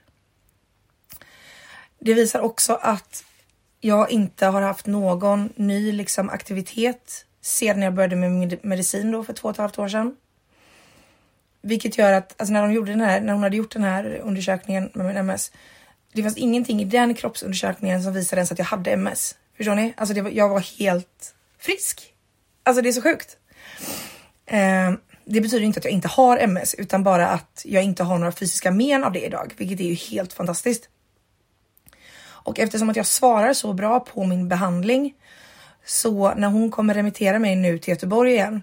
Det 1.99 2.15
visar 2.15 2.41
också 2.41 2.79
att 2.83 3.25
jag 3.81 4.11
inte 4.11 4.47
har 4.47 4.63
haft 4.63 4.87
någon 4.87 5.53
ny 5.57 5.93
liksom, 5.93 6.31
aktivitet 6.31 7.27
sedan 7.45 7.83
jag 7.83 7.95
började 7.95 8.17
med 8.17 8.65
medicin 8.65 9.11
då 9.11 9.25
för 9.25 9.33
två 9.33 9.49
och 9.49 9.55
ett 9.55 9.59
halvt 9.59 9.79
år 9.79 9.89
sedan. 9.89 10.17
Vilket 11.63 11.99
gör 11.99 12.13
att 12.13 12.35
alltså 12.41 12.53
när 12.53 12.63
de 12.63 12.73
gjorde 12.73 12.91
den 12.91 13.01
här, 13.01 13.21
när 13.21 13.33
hon 13.33 13.43
hade 13.43 13.57
gjort 13.57 13.73
den 13.73 13.83
här 13.83 14.21
undersökningen 14.23 14.91
med 14.95 15.07
min 15.07 15.17
MS. 15.17 15.53
Det 16.13 16.23
fanns 16.23 16.37
ingenting 16.37 16.83
i 16.83 16.85
den 16.85 17.15
kroppsundersökningen 17.15 18.03
som 18.03 18.13
visade 18.13 18.41
ens 18.41 18.53
att 18.53 18.59
jag 18.59 18.67
hade 18.67 18.93
MS. 18.93 19.35
Förstår 19.57 19.75
ni? 19.75 19.95
Alltså 19.97 20.15
det 20.15 20.23
var, 20.23 20.31
jag 20.31 20.49
var 20.49 20.79
helt 20.79 21.35
frisk. 21.59 22.15
Alltså 22.63 22.83
det 22.83 22.89
är 22.89 22.93
så 22.93 23.03
sjukt. 23.03 23.37
Eh, 24.47 24.93
det 25.25 25.41
betyder 25.41 25.65
inte 25.65 25.79
att 25.79 25.85
jag 25.85 25.95
inte 25.95 26.09
har 26.09 26.39
MS 26.39 26.75
utan 26.75 27.05
bara 27.05 27.29
att 27.29 27.63
jag 27.65 27.85
inte 27.85 28.05
har 28.05 28.19
några 28.19 28.33
fysiska 28.33 28.71
men 28.71 29.05
av 29.05 29.13
det 29.13 29.27
idag, 29.27 29.55
vilket 29.57 29.81
är 29.81 29.85
ju 29.85 29.95
helt 29.95 30.33
fantastiskt. 30.33 30.89
Och 32.27 32.59
eftersom 32.59 32.91
att 32.91 32.97
jag 32.97 33.07
svarar 33.07 33.53
så 33.53 33.73
bra 33.73 34.01
på 34.01 34.25
min 34.25 34.49
behandling 34.49 35.15
så 35.85 36.35
när 36.35 36.49
hon 36.49 36.71
kommer 36.71 36.95
remittera 36.95 37.39
mig 37.39 37.57
nu 37.57 37.79
till 37.79 37.91
Göteborg 37.91 38.33
igen 38.33 38.63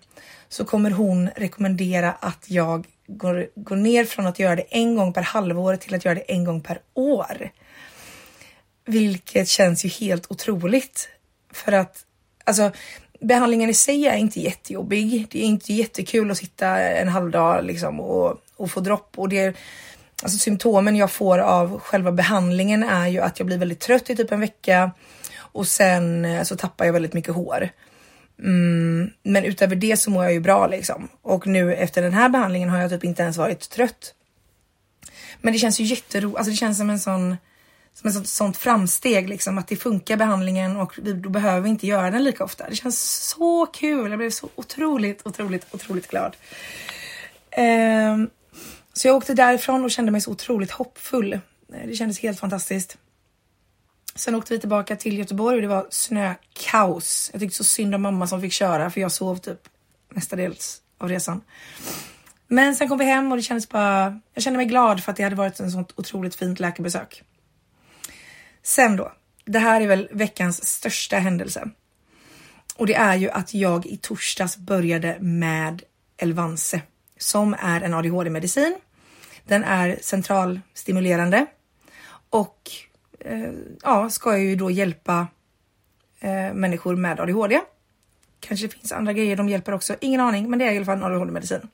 så 0.50 0.66
kommer 0.66 0.92
hon 0.92 1.30
rekommendera 1.36 2.12
att 2.12 2.46
jag 2.48 2.88
går, 3.08 3.48
går 3.56 3.76
ner 3.76 4.06
från 4.06 4.28
att 4.28 4.40
göra 4.40 4.56
det 4.56 4.62
en 4.70 4.96
gång 4.96 5.14
per 5.14 5.22
halvår 5.22 5.76
till 5.76 5.96
att 5.96 6.06
göra 6.06 6.16
det 6.16 6.22
en 6.22 6.44
gång 6.44 6.62
per 6.62 6.80
år. 6.94 7.50
Vilket 8.86 9.48
känns 9.48 9.86
ju 9.86 9.90
helt 9.90 10.32
otroligt. 10.32 11.10
För 11.54 11.72
att 11.72 12.06
alltså 12.44 12.72
behandlingen 13.20 13.70
i 13.70 13.74
sig 13.74 14.08
är 14.08 14.16
inte 14.16 14.40
jättejobbig. 14.40 15.28
Det 15.32 15.40
är 15.40 15.46
inte 15.46 15.74
jättekul 15.74 16.32
att 16.32 16.38
sitta 16.38 16.80
en 16.80 17.08
halv 17.08 17.32
dag 17.32 17.66
liksom 17.66 18.00
och, 18.00 18.38
och 18.56 18.72
få 18.72 18.80
dropp 18.80 19.14
och 19.16 19.30
det 19.30 19.56
alltså 20.24 20.38
symptomen 20.38 20.96
jag 20.96 21.12
får 21.12 21.40
av 21.40 21.80
själva 21.80 22.12
behandlingen 22.12 22.84
är 22.84 23.08
ju 23.08 23.20
att 23.20 23.40
jag 23.40 23.46
blir 23.46 23.58
väldigt 23.58 23.80
trött 23.80 24.10
i 24.10 24.16
typ 24.16 24.32
en 24.32 24.40
vecka 24.40 24.92
och 25.52 25.68
sen 25.68 26.26
eh, 26.26 26.44
så 26.44 26.56
tappar 26.56 26.86
jag 26.86 26.94
väldigt 26.94 27.14
mycket 27.14 27.34
hår. 27.34 27.70
Mm, 28.40 29.10
men 29.24 29.46
utöver 29.46 29.76
det 29.76 29.98
så 29.98 30.12
mår 30.12 30.24
jag 30.24 30.34
ju 30.34 30.40
bra 30.40 30.68
liksom 30.68 31.10
och 31.22 31.48
nu 31.48 31.76
efter 31.76 32.02
den 32.02 32.14
här 32.14 32.30
behandlingen 32.30 32.70
har 32.70 32.82
jag 32.82 32.92
typ 32.92 33.04
inte 33.04 33.24
ens 33.24 33.38
varit 33.38 33.70
trött. 33.70 34.14
Men 35.42 35.54
det 35.54 35.60
känns 35.60 35.80
ju 35.80 35.84
jätteroligt, 35.84 36.38
alltså 36.38 36.52
det 36.52 36.58
känns 36.58 36.78
som 36.78 36.90
en 36.90 37.00
sån 37.00 37.38
som 37.94 38.08
ett 38.08 38.14
sånt, 38.14 38.28
sånt 38.28 38.58
framsteg 38.58 39.30
liksom 39.30 39.58
att 39.58 39.68
det 39.68 39.76
funkar 39.76 40.18
behandlingen 40.18 40.78
och 40.78 41.00
då 41.02 41.30
behöver 41.30 41.62
vi 41.62 41.70
inte 41.70 41.88
göra 41.88 42.12
den 42.12 42.24
lika 42.24 42.44
ofta. 42.44 42.70
Det 42.70 42.76
känns 42.76 43.28
så 43.30 43.66
kul. 43.66 44.10
Jag 44.10 44.20
blev 44.20 44.30
så 44.30 44.50
otroligt, 44.56 45.28
otroligt, 45.28 45.66
otroligt 45.72 46.08
glad. 46.08 46.36
Um, 47.58 48.30
så 48.94 49.08
jag 49.08 49.16
åkte 49.16 49.34
därifrån 49.34 49.84
och 49.84 49.92
kände 49.92 50.12
mig 50.12 50.22
så 50.22 50.32
otroligt 50.32 50.72
hoppfull. 50.72 51.40
Det 51.86 51.96
kändes 51.96 52.20
helt 52.20 52.40
fantastiskt. 52.40 52.98
Sen 54.16 54.36
åkte 54.36 54.54
vi 54.54 54.60
tillbaka 54.60 54.96
till 54.96 55.18
Göteborg 55.18 55.56
och 55.56 55.62
det 55.62 55.68
var 55.68 55.88
snökaos. 55.90 57.30
Jag 57.34 57.42
tyckte 57.42 57.58
så 57.58 57.64
synd 57.64 57.96
om 57.96 58.02
mamma 58.02 58.28
som 58.28 58.42
fick 58.42 58.54
köra 58.54 58.90
för 58.90 59.02
jag 59.02 59.12
sov 59.12 59.38
typ 59.38 59.60
mestadels 60.10 60.82
av 60.98 61.10
resan. 61.10 61.42
Men 62.48 62.76
sen 62.76 62.90
kom 62.90 62.98
vi 62.98 63.06
hem 63.06 63.32
och 63.32 63.38
det 63.38 63.44
kändes 63.44 63.70
bara. 63.70 64.20
Jag 64.34 64.44
kände 64.44 64.58
mig 64.58 64.66
glad 64.66 65.04
för 65.04 65.12
att 65.12 65.18
det 65.18 65.24
hade 65.24 65.36
varit 65.36 65.60
en 65.60 65.72
sånt 65.72 65.94
otroligt 65.96 66.36
fint 66.36 66.60
läkarbesök. 66.60 67.24
Sen 68.64 68.96
då. 68.96 69.12
Det 69.46 69.60
här 69.60 69.82
är 69.82 69.88
väl 69.88 70.10
veckans 70.12 70.66
största 70.66 71.18
händelse. 71.18 71.70
Och 72.76 72.88
det 72.88 72.96
är 72.96 73.16
ju 73.16 73.30
att 73.30 73.54
jag 73.54 73.86
i 73.86 73.98
torsdags 73.98 74.58
började 74.58 75.18
med 75.20 75.84
Elvanse 76.18 76.82
som 77.18 77.56
är 77.60 77.82
en 77.82 77.94
ADHD-medicin. 77.94 78.78
Den 79.44 79.64
är 79.64 80.00
centralstimulerande 80.02 81.46
och 82.30 82.72
Eh, 83.26 83.52
ja, 83.84 84.10
ska 84.10 84.38
ju 84.38 84.56
då 84.56 84.72
hjälpa 84.72 85.28
eh, 86.20 86.54
människor 86.54 86.96
med 86.96 87.20
ADHD. 87.20 87.62
Kanske 88.40 88.68
det 88.68 88.74
finns 88.74 88.92
andra 88.92 89.14
grejer 89.14 89.36
de 89.36 89.50
hjälper 89.50 89.74
också, 89.74 89.96
ingen 90.00 90.22
aning, 90.22 90.50
men 90.50 90.60
det 90.60 90.66
är 90.66 90.72
i 90.72 90.78
alla 90.78 90.86
fall 90.86 90.98
en 90.98 91.04
ADHD-medicin. 91.04 91.68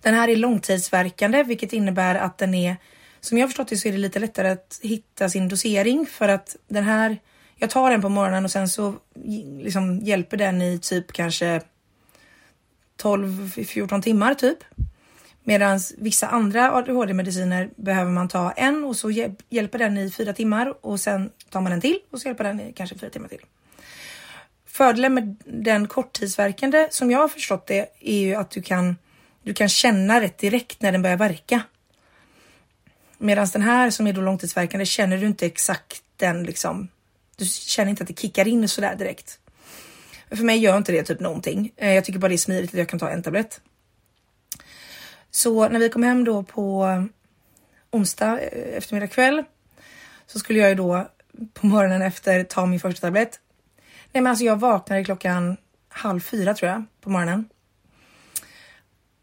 Den 0.00 0.14
här 0.14 0.28
är 0.28 0.36
långtidsverkande, 0.36 1.42
vilket 1.42 1.72
innebär 1.72 2.14
att 2.14 2.38
den 2.38 2.54
är 2.54 2.76
som 3.24 3.38
jag 3.38 3.48
förstått 3.48 3.68
det 3.68 3.76
så 3.76 3.88
är 3.88 3.92
det 3.92 3.98
lite 3.98 4.18
lättare 4.18 4.48
att 4.48 4.80
hitta 4.82 5.28
sin 5.28 5.48
dosering 5.48 6.06
för 6.06 6.28
att 6.28 6.56
den 6.68 6.84
här. 6.84 7.18
Jag 7.56 7.70
tar 7.70 7.90
den 7.90 8.02
på 8.02 8.08
morgonen 8.08 8.44
och 8.44 8.50
sen 8.50 8.68
så 8.68 8.94
liksom 9.60 9.98
hjälper 9.98 10.36
den 10.36 10.62
i 10.62 10.78
typ 10.78 11.12
kanske 11.12 11.60
12-14 13.02 14.02
timmar 14.02 14.34
typ. 14.34 14.58
Medan 15.46 15.80
vissa 15.98 16.26
andra 16.26 16.72
ADHD-mediciner 16.72 17.70
behöver 17.76 18.10
man 18.10 18.28
ta 18.28 18.50
en 18.50 18.84
och 18.84 18.96
så 18.96 19.10
hjälper 19.48 19.78
den 19.78 19.98
i 19.98 20.10
fyra 20.10 20.32
timmar 20.32 20.74
och 20.86 21.00
sen 21.00 21.30
tar 21.50 21.60
man 21.60 21.72
en 21.72 21.80
till 21.80 21.98
och 22.10 22.20
så 22.20 22.28
hjälper 22.28 22.44
den 22.44 22.60
i 22.60 22.72
kanske 22.72 22.98
fyra 22.98 23.10
timmar 23.10 23.28
till. 23.28 23.40
Fördelen 24.66 25.14
med 25.14 25.36
den 25.44 25.88
korttidsverkande 25.88 26.88
som 26.90 27.10
jag 27.10 27.18
har 27.18 27.28
förstått 27.28 27.66
det 27.66 27.86
är 28.00 28.18
ju 28.18 28.34
att 28.34 28.50
du 28.50 28.62
kan, 28.62 28.96
du 29.42 29.54
kan 29.54 29.68
känna 29.68 30.20
rätt 30.20 30.38
direkt 30.38 30.82
när 30.82 30.92
den 30.92 31.02
börjar 31.02 31.16
verka. 31.16 31.62
Medan 33.18 33.46
den 33.52 33.62
här 33.62 33.90
som 33.90 34.06
är 34.06 34.12
då 34.12 34.20
långtidsverkande 34.20 34.86
känner 34.86 35.18
du 35.18 35.26
inte 35.26 35.46
exakt 35.46 36.02
den 36.16 36.44
liksom. 36.44 36.88
Du 37.36 37.44
känner 37.44 37.90
inte 37.90 38.02
att 38.02 38.08
det 38.08 38.20
kickar 38.20 38.48
in 38.48 38.68
sådär 38.68 38.94
direkt. 38.96 39.38
För 40.28 40.44
mig 40.44 40.58
gör 40.58 40.76
inte 40.76 40.92
det 40.92 41.02
typ 41.02 41.20
någonting. 41.20 41.72
Eh, 41.76 41.92
jag 41.92 42.04
tycker 42.04 42.18
bara 42.18 42.28
det 42.28 42.34
är 42.34 42.38
smidigt 42.38 42.70
att 42.70 42.78
jag 42.78 42.88
kan 42.88 42.98
ta 42.98 43.10
en 43.10 43.22
tablett. 43.22 43.60
Så 45.34 45.68
när 45.68 45.80
vi 45.80 45.88
kom 45.88 46.02
hem 46.02 46.24
då 46.24 46.42
på 46.42 46.86
onsdag 47.90 48.40
eh, 48.40 48.76
eftermiddag 48.76 49.06
kväll 49.06 49.44
så 50.26 50.38
skulle 50.38 50.58
jag 50.58 50.68
ju 50.68 50.74
då 50.74 51.08
på 51.54 51.66
morgonen 51.66 52.02
efter 52.02 52.44
ta 52.44 52.66
min 52.66 52.80
första 52.80 53.00
tablett. 53.00 53.40
Nej 54.12 54.22
men 54.22 54.26
alltså 54.26 54.44
jag 54.44 54.56
vaknade 54.56 55.04
klockan 55.04 55.56
halv 55.88 56.20
fyra 56.20 56.54
tror 56.54 56.70
jag 56.70 56.84
på 57.00 57.10
morgonen. 57.10 57.48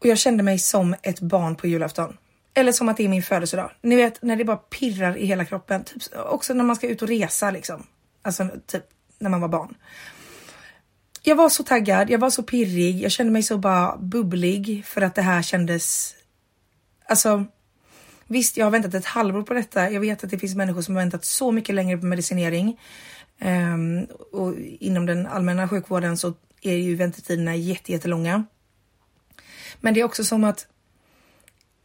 Och 0.00 0.06
jag 0.06 0.18
kände 0.18 0.42
mig 0.42 0.58
som 0.58 0.94
ett 1.02 1.20
barn 1.20 1.56
på 1.56 1.66
julafton. 1.66 2.16
Eller 2.54 2.72
som 2.72 2.88
att 2.88 2.96
det 2.96 3.04
är 3.04 3.08
min 3.08 3.22
födelsedag. 3.22 3.70
Ni 3.82 3.96
vet 3.96 4.22
när 4.22 4.36
det 4.36 4.44
bara 4.44 4.56
pirrar 4.56 5.16
i 5.16 5.26
hela 5.26 5.44
kroppen. 5.44 5.84
Typ, 5.84 6.02
också 6.16 6.54
när 6.54 6.64
man 6.64 6.76
ska 6.76 6.88
ut 6.88 7.02
och 7.02 7.08
resa 7.08 7.50
liksom. 7.50 7.86
Alltså 8.22 8.48
typ 8.66 8.84
när 9.18 9.30
man 9.30 9.40
var 9.40 9.48
barn. 9.48 9.74
Jag 11.24 11.36
var 11.36 11.48
så 11.48 11.62
taggad, 11.62 12.10
jag 12.10 12.18
var 12.18 12.30
så 12.30 12.42
pirrig, 12.42 13.00
jag 13.02 13.12
kände 13.12 13.32
mig 13.32 13.42
så 13.42 13.58
bara 13.58 13.96
bubblig 13.96 14.84
för 14.86 15.02
att 15.02 15.14
det 15.14 15.22
här 15.22 15.42
kändes... 15.42 16.14
Alltså 17.06 17.44
visst, 18.26 18.56
jag 18.56 18.66
har 18.66 18.70
väntat 18.70 18.94
ett 18.94 19.04
halvår 19.04 19.42
på 19.42 19.54
detta. 19.54 19.90
Jag 19.90 20.00
vet 20.00 20.24
att 20.24 20.30
det 20.30 20.38
finns 20.38 20.54
människor 20.54 20.82
som 20.82 20.94
har 20.94 21.02
väntat 21.02 21.24
så 21.24 21.52
mycket 21.52 21.74
längre 21.74 21.98
på 21.98 22.06
medicinering. 22.06 22.80
Um, 23.40 24.04
och 24.32 24.54
inom 24.58 25.06
den 25.06 25.26
allmänna 25.26 25.68
sjukvården 25.68 26.18
så 26.18 26.34
är 26.62 26.74
ju 26.74 26.94
väntetiderna 26.94 27.56
jättelånga. 27.56 28.44
Men 29.80 29.94
det 29.94 30.00
är 30.00 30.04
också 30.04 30.24
som 30.24 30.44
att 30.44 30.66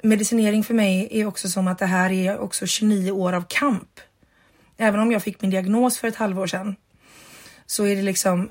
medicinering 0.03 0.63
för 0.63 0.73
mig 0.73 1.07
är 1.11 1.25
också 1.25 1.49
som 1.49 1.67
att 1.67 1.79
det 1.79 1.85
här 1.85 2.11
är 2.11 2.37
också 2.37 2.65
29 2.65 3.11
år 3.11 3.33
av 3.33 3.45
kamp. 3.49 3.99
Även 4.77 4.99
om 4.99 5.11
jag 5.11 5.23
fick 5.23 5.41
min 5.41 5.51
diagnos 5.51 5.97
för 5.97 6.07
ett 6.07 6.15
halvår 6.15 6.47
sedan 6.47 6.75
så 7.65 7.85
är 7.85 7.95
det 7.95 8.01
liksom 8.01 8.49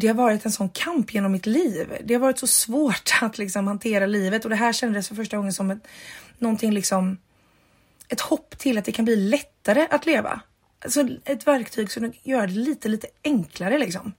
det 0.00 0.06
har 0.06 0.14
varit 0.14 0.44
en 0.44 0.52
sån 0.52 0.68
kamp 0.68 1.14
genom 1.14 1.32
mitt 1.32 1.46
liv. 1.46 1.96
Det 2.04 2.14
har 2.14 2.20
varit 2.20 2.38
så 2.38 2.46
svårt 2.46 3.12
att 3.22 3.38
liksom 3.38 3.66
hantera 3.66 4.06
livet 4.06 4.44
och 4.44 4.50
det 4.50 4.56
här 4.56 4.72
kändes 4.72 5.08
för 5.08 5.14
första 5.14 5.36
gången 5.36 5.52
som 5.52 5.70
ett, 5.70 5.88
någonting 6.38 6.72
liksom 6.72 7.18
ett 8.08 8.20
hopp 8.20 8.58
till 8.58 8.78
att 8.78 8.84
det 8.84 8.92
kan 8.92 9.04
bli 9.04 9.16
lättare 9.16 9.86
att 9.90 10.06
leva. 10.06 10.40
Alltså 10.84 11.08
ett 11.24 11.46
verktyg 11.46 11.92
som 11.92 12.12
gör 12.22 12.46
det 12.46 12.52
lite, 12.52 12.88
lite 12.88 13.06
enklare 13.24 13.78
liksom. 13.78 14.12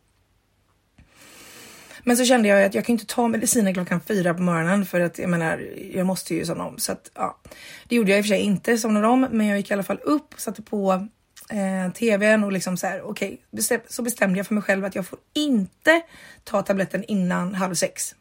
Men 2.04 2.18
så 2.18 2.26
kände 2.26 2.48
jag 2.50 2.64
att 2.64 2.74
jag 2.74 2.86
kan 2.86 2.94
inte 2.94 3.06
ta 3.06 3.28
mediciner 3.28 3.74
klockan 3.74 4.02
fyra 4.02 4.34
på 4.34 4.42
morgonen 4.42 4.86
för 4.86 5.00
att 5.00 5.20
jag 5.20 5.30
menar, 5.30 5.58
jag 5.94 6.06
måste 6.06 6.36
ju 6.36 6.46
somna 6.46 6.66
om. 6.66 6.78
Så 6.78 6.92
att 6.92 7.12
ja, 7.14 7.40
det 7.88 7.96
gjorde 7.96 8.12
jag 8.12 8.20
i 8.20 8.22
och 8.22 8.26
för 8.26 8.30
sig 8.30 8.42
inte, 8.42 8.78
somnade 8.78 9.08
om, 9.08 9.28
men 9.32 9.48
jag 9.48 9.58
gick 9.58 9.72
i 9.72 9.74
alla 9.74 9.84
fall 9.84 10.00
upp, 10.04 10.34
satte 10.38 10.62
på 10.62 11.08
eh, 11.52 11.92
tvn 11.94 12.44
och 12.44 12.52
liksom 12.52 12.78
så 12.78 12.88
här, 12.88 13.02
okej, 13.02 13.28
okay, 13.28 13.38
bestäm, 13.52 13.82
så 13.88 14.02
bestämde 14.02 14.40
jag 14.40 14.48
för 14.48 14.54
mig 14.54 14.64
själv 14.64 14.86
att 14.86 14.96
jag 14.96 15.06
får 15.06 15.20
inte 15.34 16.02
ta 16.44 16.62
tabletten 16.62 17.04
innan 17.04 17.56
halv 17.56 17.74
sex 17.74 18.16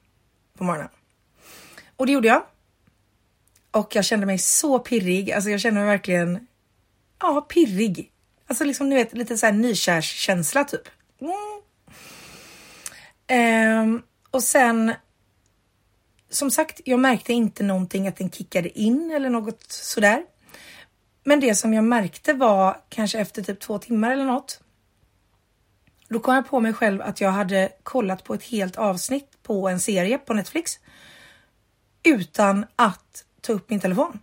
på 0.58 0.64
morgonen. 0.64 0.88
Och 1.96 2.06
det 2.06 2.12
gjorde 2.12 2.28
jag. 2.28 2.42
Och 3.70 3.96
jag 3.96 4.04
kände 4.04 4.26
mig 4.26 4.38
så 4.38 4.78
pirrig, 4.78 5.32
alltså 5.32 5.50
jag 5.50 5.60
kände 5.60 5.80
mig 5.80 5.88
verkligen, 5.88 6.46
ja, 7.20 7.40
pirrig. 7.40 8.12
Alltså 8.46 8.64
liksom 8.64 8.88
ni 8.88 8.94
vet 8.94 9.12
lite 9.12 9.38
så 9.38 9.46
här 9.46 9.52
nykärskänsla 9.52 10.64
typ. 10.64 10.88
Mm. 11.20 11.62
Eh, 13.26 14.00
och 14.30 14.42
sen 14.42 14.94
som 16.30 16.50
sagt, 16.50 16.80
jag 16.84 17.00
märkte 17.00 17.32
inte 17.32 17.62
någonting 17.62 18.08
att 18.08 18.16
den 18.16 18.30
kickade 18.30 18.78
in 18.78 19.10
eller 19.10 19.30
något 19.30 19.62
sådär. 19.68 20.22
Men 21.24 21.40
det 21.40 21.54
som 21.54 21.74
jag 21.74 21.84
märkte 21.84 22.32
var 22.32 22.80
kanske 22.88 23.18
efter 23.18 23.42
typ 23.42 23.60
två 23.60 23.78
timmar 23.78 24.10
eller 24.10 24.24
något. 24.24 24.60
Då 26.08 26.20
kom 26.20 26.34
jag 26.34 26.48
på 26.48 26.60
mig 26.60 26.72
själv 26.72 27.02
att 27.02 27.20
jag 27.20 27.30
hade 27.30 27.72
kollat 27.82 28.24
på 28.24 28.34
ett 28.34 28.42
helt 28.42 28.76
avsnitt 28.76 29.42
på 29.42 29.68
en 29.68 29.80
serie 29.80 30.18
på 30.18 30.34
Netflix 30.34 30.78
utan 32.02 32.66
att 32.76 33.24
ta 33.40 33.52
upp 33.52 33.70
min 33.70 33.80
telefon. 33.80 34.18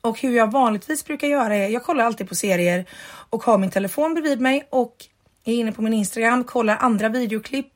Och 0.00 0.20
hur 0.20 0.36
jag 0.36 0.52
vanligtvis 0.52 1.04
brukar 1.04 1.28
göra 1.28 1.56
är, 1.56 1.68
jag 1.68 1.84
kollar 1.84 2.04
alltid 2.04 2.28
på 2.28 2.34
serier 2.34 2.86
och 3.30 3.42
har 3.42 3.58
min 3.58 3.70
telefon 3.70 4.14
bredvid 4.14 4.40
mig 4.40 4.68
och 4.70 5.06
är 5.44 5.54
inne 5.54 5.72
på 5.72 5.82
min 5.82 5.92
Instagram, 5.92 6.44
kollar 6.44 6.76
andra 6.76 7.08
videoklipp, 7.08 7.72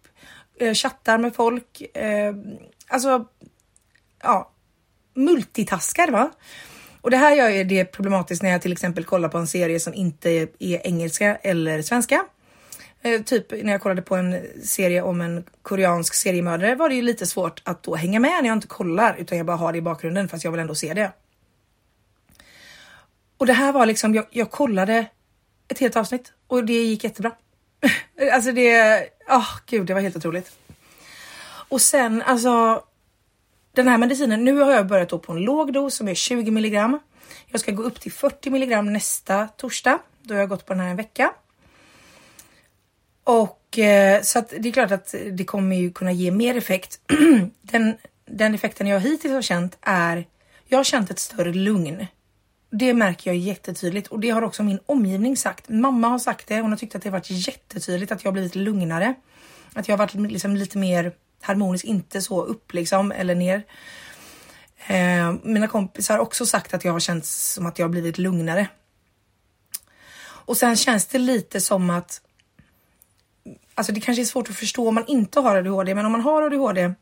eh, 0.59 0.75
chattar 0.75 1.19
med 1.19 1.35
folk. 1.35 1.97
Eh, 1.97 2.35
alltså, 2.89 3.25
ja, 4.23 4.51
multitaskar 5.15 6.11
va. 6.11 6.31
Och 7.03 7.11
det 7.11 7.17
här 7.17 7.35
gör 7.35 7.65
det 7.65 7.85
problematiskt 7.85 8.43
när 8.43 8.51
jag 8.51 8.63
till 8.63 8.73
exempel 8.73 9.05
kollar 9.05 9.29
på 9.29 9.39
en 9.39 9.47
serie 9.47 9.81
som 9.81 9.95
inte 9.95 10.31
är 10.31 10.87
engelska 10.87 11.37
eller 11.37 11.83
svenska. 11.83 12.25
Eh, 13.03 13.23
typ 13.23 13.51
när 13.51 13.73
jag 13.73 13.81
kollade 13.81 14.03
på 14.03 14.17
en 14.17 14.47
serie 14.65 15.03
om 15.03 15.21
en 15.21 15.45
koreansk 15.63 16.15
seriemördare 16.15 16.75
var 16.75 16.89
det 16.89 16.95
ju 16.95 17.03
lite 17.03 17.27
svårt 17.27 17.63
att 17.65 17.83
då 17.83 17.95
hänga 17.95 18.21
med 18.21 18.43
när 18.43 18.49
jag 18.49 18.57
inte 18.57 18.67
kollar 18.67 19.17
utan 19.19 19.39
jag 19.39 19.47
bara 19.47 19.57
har 19.57 19.73
det 19.73 19.79
i 19.79 19.83
bakgrunden 19.83 20.29
fast 20.29 20.45
jag 20.45 20.51
vill 20.51 20.61
ändå 20.61 20.75
se 20.75 20.95
det. 20.95 21.13
Och 23.39 23.47
det 23.47 23.53
här 23.53 23.73
var 23.73 23.87
liksom, 23.87 24.15
jag, 24.15 24.27
jag 24.31 24.51
kollade 24.51 25.07
ett 25.69 25.79
helt 25.79 25.97
avsnitt 25.97 26.33
och 26.47 26.65
det 26.65 26.73
gick 26.73 27.05
jättebra. 27.05 27.33
alltså 28.33 28.53
det, 28.53 29.09
åh 29.29 29.39
oh, 29.39 29.49
gud, 29.67 29.87
det 29.87 29.95
var 29.95 30.01
helt 30.01 30.17
otroligt. 30.17 30.53
Och 31.69 31.81
sen 31.81 32.23
alltså 32.23 32.85
den 33.73 33.89
här 33.89 33.99
medicinen, 33.99 34.45
nu 34.45 34.59
har 34.59 34.73
jag 34.73 34.87
börjat 34.87 35.09
då 35.09 35.19
på 35.19 35.33
en 35.33 35.39
låg 35.41 35.73
dos 35.73 35.95
som 35.95 36.09
är 36.09 36.15
20 36.15 36.51
milligram. 36.51 36.99
Jag 37.47 37.61
ska 37.61 37.73
gå 37.73 37.83
upp 37.83 38.01
till 38.01 38.13
40 38.13 38.51
milligram 38.51 38.93
nästa 38.93 39.49
torsdag. 39.49 39.99
Då 40.23 40.35
har 40.35 40.41
jag 40.41 40.49
gått 40.49 40.67
på 40.67 40.73
den 40.73 40.81
här 40.81 40.91
en 40.91 40.97
vecka. 40.97 41.33
Och 43.25 43.79
eh, 43.79 44.23
så 44.23 44.39
att 44.39 44.55
det 44.59 44.69
är 44.69 44.73
klart 44.73 44.91
att 44.91 45.15
det 45.33 45.45
kommer 45.45 45.77
ju 45.77 45.93
kunna 45.93 46.13
ge 46.13 46.31
mer 46.31 46.57
effekt. 46.57 47.01
den, 47.63 47.97
den 48.25 48.55
effekten 48.55 48.87
jag 48.87 49.01
hittills 49.01 49.35
har 49.35 49.43
känt 49.43 49.79
är, 49.81 50.27
jag 50.69 50.79
har 50.79 50.85
känt 50.85 51.11
ett 51.11 51.19
större 51.19 51.53
lugn. 51.53 52.07
Det 52.71 52.95
märker 52.95 53.31
jag 53.31 53.37
jättetydligt 53.37 54.09
och 54.09 54.21
det 54.21 54.31
har 54.31 54.43
också 54.43 54.63
min 54.63 54.79
omgivning 54.87 55.37
sagt. 55.37 55.69
Mamma 55.69 56.09
har 56.09 56.19
sagt 56.19 56.47
det. 56.47 56.61
Hon 56.61 56.71
har 56.71 56.79
tyckt 56.79 56.95
att 56.95 57.03
det 57.03 57.09
har 57.09 57.19
varit 57.19 57.31
jättetydligt 57.31 58.13
att 58.13 58.25
jag 58.25 58.31
har 58.31 58.33
blivit 58.33 58.55
lugnare. 58.55 59.15
Att 59.75 59.89
jag 59.89 59.93
har 59.93 59.99
varit 59.99 60.15
liksom 60.33 60.57
lite 60.57 60.79
mer 60.79 61.13
harmonisk, 61.43 61.85
inte 61.85 62.23
så 62.23 62.45
upp 62.45 62.73
liksom 62.73 63.13
eller 63.13 63.35
ner. 63.35 63.63
Eh, 64.87 65.35
mina 65.43 65.69
kompisar 65.69 66.15
har 66.15 66.23
också 66.23 66.47
sagt 66.47 66.75
att 66.75 66.85
jag 66.85 66.93
har 66.93 67.01
känt 67.01 67.27
som 67.27 67.67
att 67.67 67.79
jag 67.79 67.87
har 67.87 67.91
blivit 67.91 68.19
lugnare. 68.19 68.69
Och 70.25 70.57
sen 70.57 70.77
känns 70.77 71.07
det 71.07 71.19
lite 71.19 71.61
som 71.61 71.91
att 71.91 72.21
Alltså 73.75 73.93
det 73.93 74.01
kanske 74.01 74.23
är 74.23 74.25
svårt 74.25 74.51
att 74.51 74.57
förstå 74.57 74.89
om 74.89 74.95
man 74.95 75.07
inte 75.07 75.41
har 75.41 75.57
ADHD, 75.57 75.95
men 75.95 76.07
om 76.07 76.13
man 76.13 76.21
har 76.21 76.43
ADHD 76.43 76.95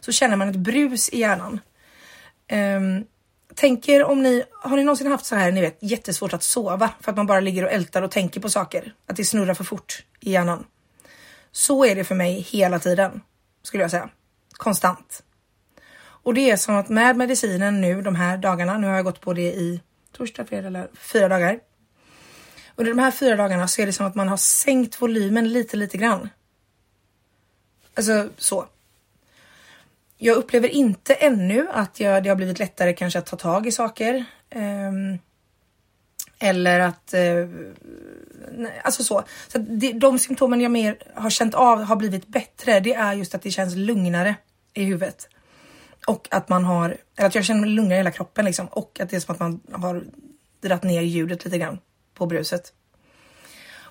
så 0.00 0.12
känner 0.12 0.36
man 0.36 0.48
ett 0.48 0.56
brus 0.56 1.08
i 1.08 1.18
hjärnan. 1.18 1.60
Um, 2.52 3.04
tänker 3.54 4.04
om 4.04 4.22
ni, 4.22 4.42
har 4.52 4.76
ni 4.76 4.84
någonsin 4.84 5.06
haft 5.06 5.26
så 5.26 5.36
här, 5.36 5.52
ni 5.52 5.60
vet, 5.60 5.78
jättesvårt 5.80 6.32
att 6.32 6.42
sova 6.42 6.90
för 7.00 7.10
att 7.10 7.16
man 7.16 7.26
bara 7.26 7.40
ligger 7.40 7.64
och 7.64 7.72
ältar 7.72 8.02
och 8.02 8.10
tänker 8.10 8.40
på 8.40 8.50
saker? 8.50 8.94
Att 9.06 9.16
det 9.16 9.24
snurrar 9.24 9.54
för 9.54 9.64
fort 9.64 10.04
i 10.20 10.32
hjärnan. 10.32 10.64
Så 11.52 11.84
är 11.84 11.94
det 11.94 12.04
för 12.04 12.14
mig 12.14 12.40
hela 12.40 12.78
tiden 12.78 13.20
skulle 13.62 13.82
jag 13.82 13.90
säga. 13.90 14.08
Konstant. 14.52 15.22
Och 15.98 16.34
det 16.34 16.50
är 16.50 16.56
som 16.56 16.76
att 16.76 16.88
med 16.88 17.16
medicinen 17.16 17.80
nu 17.80 18.02
de 18.02 18.14
här 18.14 18.36
dagarna, 18.36 18.78
nu 18.78 18.86
har 18.86 18.94
jag 18.94 19.04
gått 19.04 19.20
på 19.20 19.32
det 19.32 19.52
i 19.52 19.80
torsdag, 20.12 20.44
fredag 20.44 20.66
eller 20.66 20.88
fyra 20.94 21.28
dagar. 21.28 21.60
Under 22.76 22.92
de 22.92 22.98
här 22.98 23.10
fyra 23.10 23.36
dagarna 23.36 23.68
så 23.68 23.82
är 23.82 23.86
det 23.86 23.92
som 23.92 24.06
att 24.06 24.14
man 24.14 24.28
har 24.28 24.36
sänkt 24.36 25.02
volymen 25.02 25.52
lite, 25.52 25.76
lite 25.76 25.98
grann. 25.98 26.28
Alltså 27.94 28.28
så. 28.36 28.66
Jag 30.16 30.36
upplever 30.36 30.68
inte 30.68 31.14
ännu 31.14 31.68
att 31.72 32.00
jag, 32.00 32.22
det 32.22 32.28
har 32.28 32.36
blivit 32.36 32.58
lättare 32.58 32.92
kanske 32.92 33.18
att 33.18 33.26
ta 33.26 33.36
tag 33.36 33.66
i 33.66 33.72
saker. 33.72 34.24
Um, 34.54 35.18
eller 36.42 36.80
att... 36.80 37.14
Eh, 37.14 37.46
alltså 38.84 39.04
så. 39.04 39.24
så 39.48 39.58
det, 39.58 39.92
de 39.92 40.18
symptomen 40.18 40.60
jag 40.60 40.70
mer 40.70 40.98
har 41.14 41.30
känt 41.30 41.54
av 41.54 41.82
har 41.82 41.96
blivit 41.96 42.26
bättre. 42.26 42.80
Det 42.80 42.94
är 42.94 43.12
just 43.12 43.34
att 43.34 43.42
det 43.42 43.50
känns 43.50 43.74
lugnare 43.76 44.34
i 44.74 44.84
huvudet. 44.84 45.28
Och 46.06 46.28
att 46.30 46.48
man 46.48 46.64
har, 46.64 46.96
eller 47.16 47.28
att 47.28 47.34
jag 47.34 47.44
känner 47.44 47.60
mig 47.60 47.70
lugnare 47.70 47.94
i 47.94 47.98
hela 47.98 48.10
kroppen 48.10 48.44
liksom. 48.44 48.66
Och 48.66 49.00
att 49.00 49.10
det 49.10 49.16
är 49.16 49.20
som 49.20 49.34
att 49.34 49.40
man 49.40 49.60
har 49.72 50.04
dratt 50.60 50.82
ner 50.82 51.02
ljudet 51.02 51.44
lite 51.44 51.58
grann 51.58 51.78
på 52.14 52.26
bruset. 52.26 52.72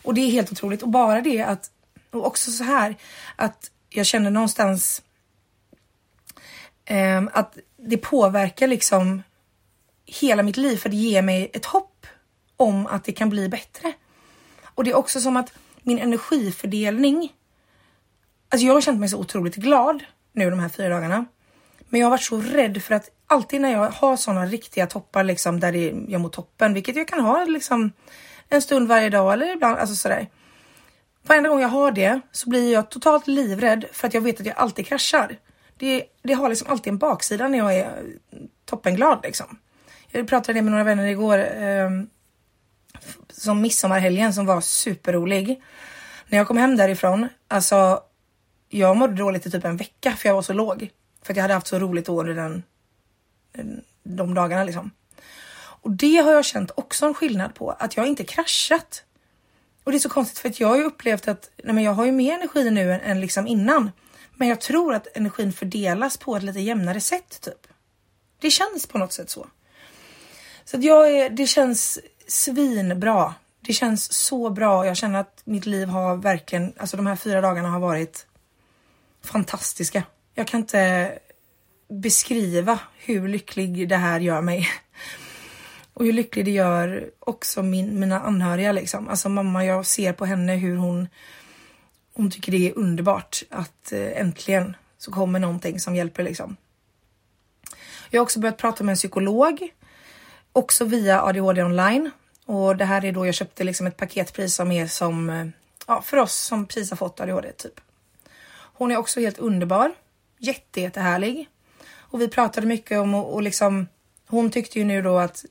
Och 0.03 0.13
det 0.13 0.22
är 0.22 0.31
helt 0.31 0.51
otroligt. 0.51 0.84
Och 0.84 0.89
bara 0.89 1.22
det 1.22 1.41
att, 1.41 1.72
och 2.12 2.25
också 2.25 2.51
så 2.51 2.63
här 2.63 2.96
att 3.36 3.72
jag 3.89 4.05
känner 4.05 4.31
någonstans 4.31 5.01
Eh, 6.86 7.24
att 7.34 7.58
det 7.77 7.98
påverkar 7.98 8.67
liksom 8.67 9.24
hela 10.05 10.43
mitt 10.43 10.58
liv 10.58 10.77
för 10.77 10.89
det 10.89 10.96
ger 10.96 11.22
mig 11.22 11.51
ett 11.53 11.65
hopp 11.65 11.90
om 12.62 12.88
att 12.88 13.03
det 13.03 13.12
kan 13.12 13.30
bli 13.30 13.50
bättre. 13.50 13.94
Och 14.75 14.84
det 14.84 14.91
är 14.91 14.96
också 14.96 15.20
som 15.20 15.38
att 15.38 15.53
min 15.82 16.00
energifördelning. 16.00 17.34
Alltså 18.50 18.68
jag 18.68 18.74
har 18.74 18.82
känt 18.82 19.00
mig 19.00 19.10
så 19.10 19.18
otroligt 19.18 19.56
glad 19.56 20.03
nu 20.32 20.50
de 20.50 20.60
här 20.60 20.70
fyra 20.70 20.89
dagarna. 20.89 21.25
Men 21.89 22.00
jag 22.00 22.06
har 22.06 22.12
varit 22.12 22.22
så 22.22 22.41
rädd 22.41 22.84
för 22.84 22.96
att 22.96 23.10
alltid 23.27 23.62
när 23.62 23.72
jag 23.72 23.89
har 23.89 24.18
sådana 24.18 24.46
riktiga 24.46 24.88
toppar 24.88 25.24
liksom 25.24 25.60
där 25.60 25.72
det, 25.72 25.94
jag 26.08 26.22
mår 26.22 26.30
toppen, 26.30 26.74
vilket 26.74 26.96
jag 26.96 27.08
kan 27.08 27.20
ha 27.20 27.46
liksom 27.46 27.91
en 28.50 28.62
stund 28.62 28.88
varje 28.88 29.10
dag 29.10 29.34
eller 29.34 29.53
ibland 29.53 29.77
alltså 29.77 29.96
sådär. 29.96 30.30
Varenda 31.24 31.50
gång 31.50 31.62
jag 31.62 31.70
har 31.70 31.91
det 31.91 32.22
så 32.32 32.50
blir 32.50 32.74
jag 32.74 32.89
totalt 32.89 33.27
livrädd 33.27 33.86
för 33.91 34.08
att 34.08 34.13
jag 34.13 34.22
vet 34.22 34.39
att 34.39 34.46
jag 34.46 34.58
alltid 34.58 34.88
kraschar. 34.88 35.38
Det, 35.77 36.03
det 36.24 36.34
har 36.34 36.50
liksom 36.50 36.68
alltid 36.72 36.94
en 36.94 36.98
baksida 36.98 37.48
när 37.48 37.58
jag 37.58 37.75
är 37.75 38.03
toppenglad 38.65 39.20
liksom. 39.24 39.60
Jag 40.12 40.27
pratade 40.27 40.62
med 40.62 40.72
några 40.72 40.84
vänner 40.84 41.06
igår 41.06 41.38
eh, 41.38 41.89
som 43.29 43.62
midsommarhelgen 43.62 44.33
som 44.33 44.45
var 44.45 44.62
superrolig. 44.62 45.62
När 46.27 46.38
jag 46.38 46.48
kom 46.48 46.57
hem 46.57 46.77
därifrån, 46.77 47.27
alltså 47.48 48.03
jag 48.69 48.98
mådde 48.98 49.13
dåligt 49.13 49.45
i 49.45 49.51
typ 49.51 49.65
en 49.65 49.77
vecka 49.77 50.15
för 50.15 50.29
jag 50.29 50.36
var 50.36 50.41
så 50.41 50.53
låg. 50.53 50.89
För 51.21 51.33
att 51.33 51.38
jag 51.38 51.41
hade 51.41 51.53
haft 51.53 51.67
så 51.67 51.79
roligt 51.79 52.10
under 52.10 52.33
den, 52.33 52.63
de 54.03 54.33
dagarna 54.33 54.63
liksom. 54.63 54.91
Och 55.81 55.91
det 55.91 56.15
har 56.15 56.31
jag 56.31 56.45
känt 56.45 56.71
också 56.75 57.05
en 57.05 57.13
skillnad 57.13 57.55
på, 57.55 57.71
att 57.71 57.98
jag 57.98 58.07
inte 58.07 58.24
kraschat. 58.24 59.03
Och 59.83 59.91
det 59.91 59.98
är 59.98 60.00
så 60.00 60.10
konstigt 60.10 60.39
för 60.39 60.50
att 60.50 60.60
jag 60.60 60.67
har 60.67 60.77
ju 60.77 60.83
upplevt 60.83 61.27
att 61.27 61.50
nej 61.63 61.75
men 61.75 61.83
jag 61.83 61.93
har 61.93 62.05
ju 62.05 62.12
mer 62.12 62.33
energi 62.33 62.69
nu 62.69 62.93
än, 62.93 63.01
än 63.01 63.21
liksom 63.21 63.48
innan. 63.48 63.91
Men 64.36 64.48
jag 64.48 64.62
tror 64.62 64.93
att 64.93 65.17
energin 65.17 65.53
fördelas 65.53 66.17
på 66.17 66.36
ett 66.36 66.43
lite 66.43 66.60
jämnare 66.60 67.01
sätt 67.01 67.41
typ. 67.41 67.67
Det 68.39 68.50
känns 68.50 68.88
på 68.88 68.98
något 68.98 69.13
sätt 69.13 69.29
så. 69.29 69.48
Så 70.65 70.77
att 70.77 70.83
jag 70.83 71.12
är, 71.12 71.29
det 71.29 71.48
känns 71.48 72.00
svinbra. 72.32 73.34
Det 73.62 73.74
känns 73.74 74.14
så 74.14 74.50
bra. 74.50 74.86
Jag 74.86 74.98
känner 74.98 75.20
att 75.20 75.42
mitt 75.44 75.66
liv 75.66 75.88
har 75.88 76.16
verkligen, 76.16 76.74
alltså 76.78 76.98
de 76.98 77.08
här 77.08 77.16
fyra 77.16 77.42
dagarna 77.42 77.70
har 77.70 77.80
varit 77.80 78.26
fantastiska. 79.24 80.04
Jag 80.36 80.48
kan 80.48 80.60
inte 80.60 81.12
beskriva 81.90 82.80
hur 82.98 83.28
lycklig 83.28 83.90
det 83.90 83.98
här 83.98 84.20
gör 84.20 84.42
mig. 84.42 84.68
Och 85.94 86.06
hur 86.06 86.14
lycklig 86.14 86.46
det 86.46 86.52
gör 86.52 87.10
också 87.20 87.64
min, 87.64 88.00
mina 88.00 88.20
anhöriga 88.20 88.72
liksom. 88.72 89.10
Alltså 89.10 89.30
mamma, 89.30 89.66
jag 89.66 89.86
ser 89.86 90.14
på 90.14 90.26
henne 90.26 90.56
hur 90.56 90.78
hon 90.78 91.08
hon 92.14 92.32
tycker 92.32 92.52
det 92.52 92.70
är 92.70 92.78
underbart 92.78 93.44
att 93.50 93.92
eh, 93.92 94.22
äntligen 94.22 94.76
så 94.98 95.12
kommer 95.12 95.40
någonting 95.40 95.80
som 95.80 95.96
hjälper 95.96 96.24
liksom. 96.24 96.58
Jag 98.10 98.20
har 98.20 98.24
också 98.24 98.40
börjat 98.40 98.58
prata 98.58 98.84
med 98.84 98.94
en 98.94 98.98
psykolog, 98.98 99.70
också 100.54 100.86
via 100.86 101.24
ADHD 101.24 101.64
online 101.64 102.12
och 102.51 102.77
det 102.77 102.86
här 102.86 103.05
är 103.05 103.12
då 103.12 103.25
jag 103.25 103.36
köpte 103.36 103.63
liksom 103.63 103.88
ett 103.88 103.98
paketpris 103.98 104.55
som 104.55 104.72
är 104.72 104.88
som 104.88 105.29
eh, 105.29 105.46
ja, 105.88 106.01
för 106.01 106.17
oss 106.17 106.36
som 106.36 106.65
precis 106.65 106.89
har 106.89 106.98
fått 106.98 107.20
ADHD 107.20 107.51
typ. 107.51 107.81
Hon 108.53 108.91
är 108.91 108.98
också 108.98 109.20
helt 109.20 109.38
underbar, 109.38 109.91
jätte, 110.38 110.81
jättehärlig 110.81 111.50
och 111.93 112.22
vi 112.22 112.27
pratade 112.27 112.67
mycket 112.67 113.00
om 113.00 113.15
och, 113.15 113.34
och 113.34 113.41
liksom 113.41 113.88
hon 114.27 114.51
tyckte 114.51 114.79
ju 114.79 114.86
nu 114.86 115.01
då 115.01 115.17
att 115.17 115.46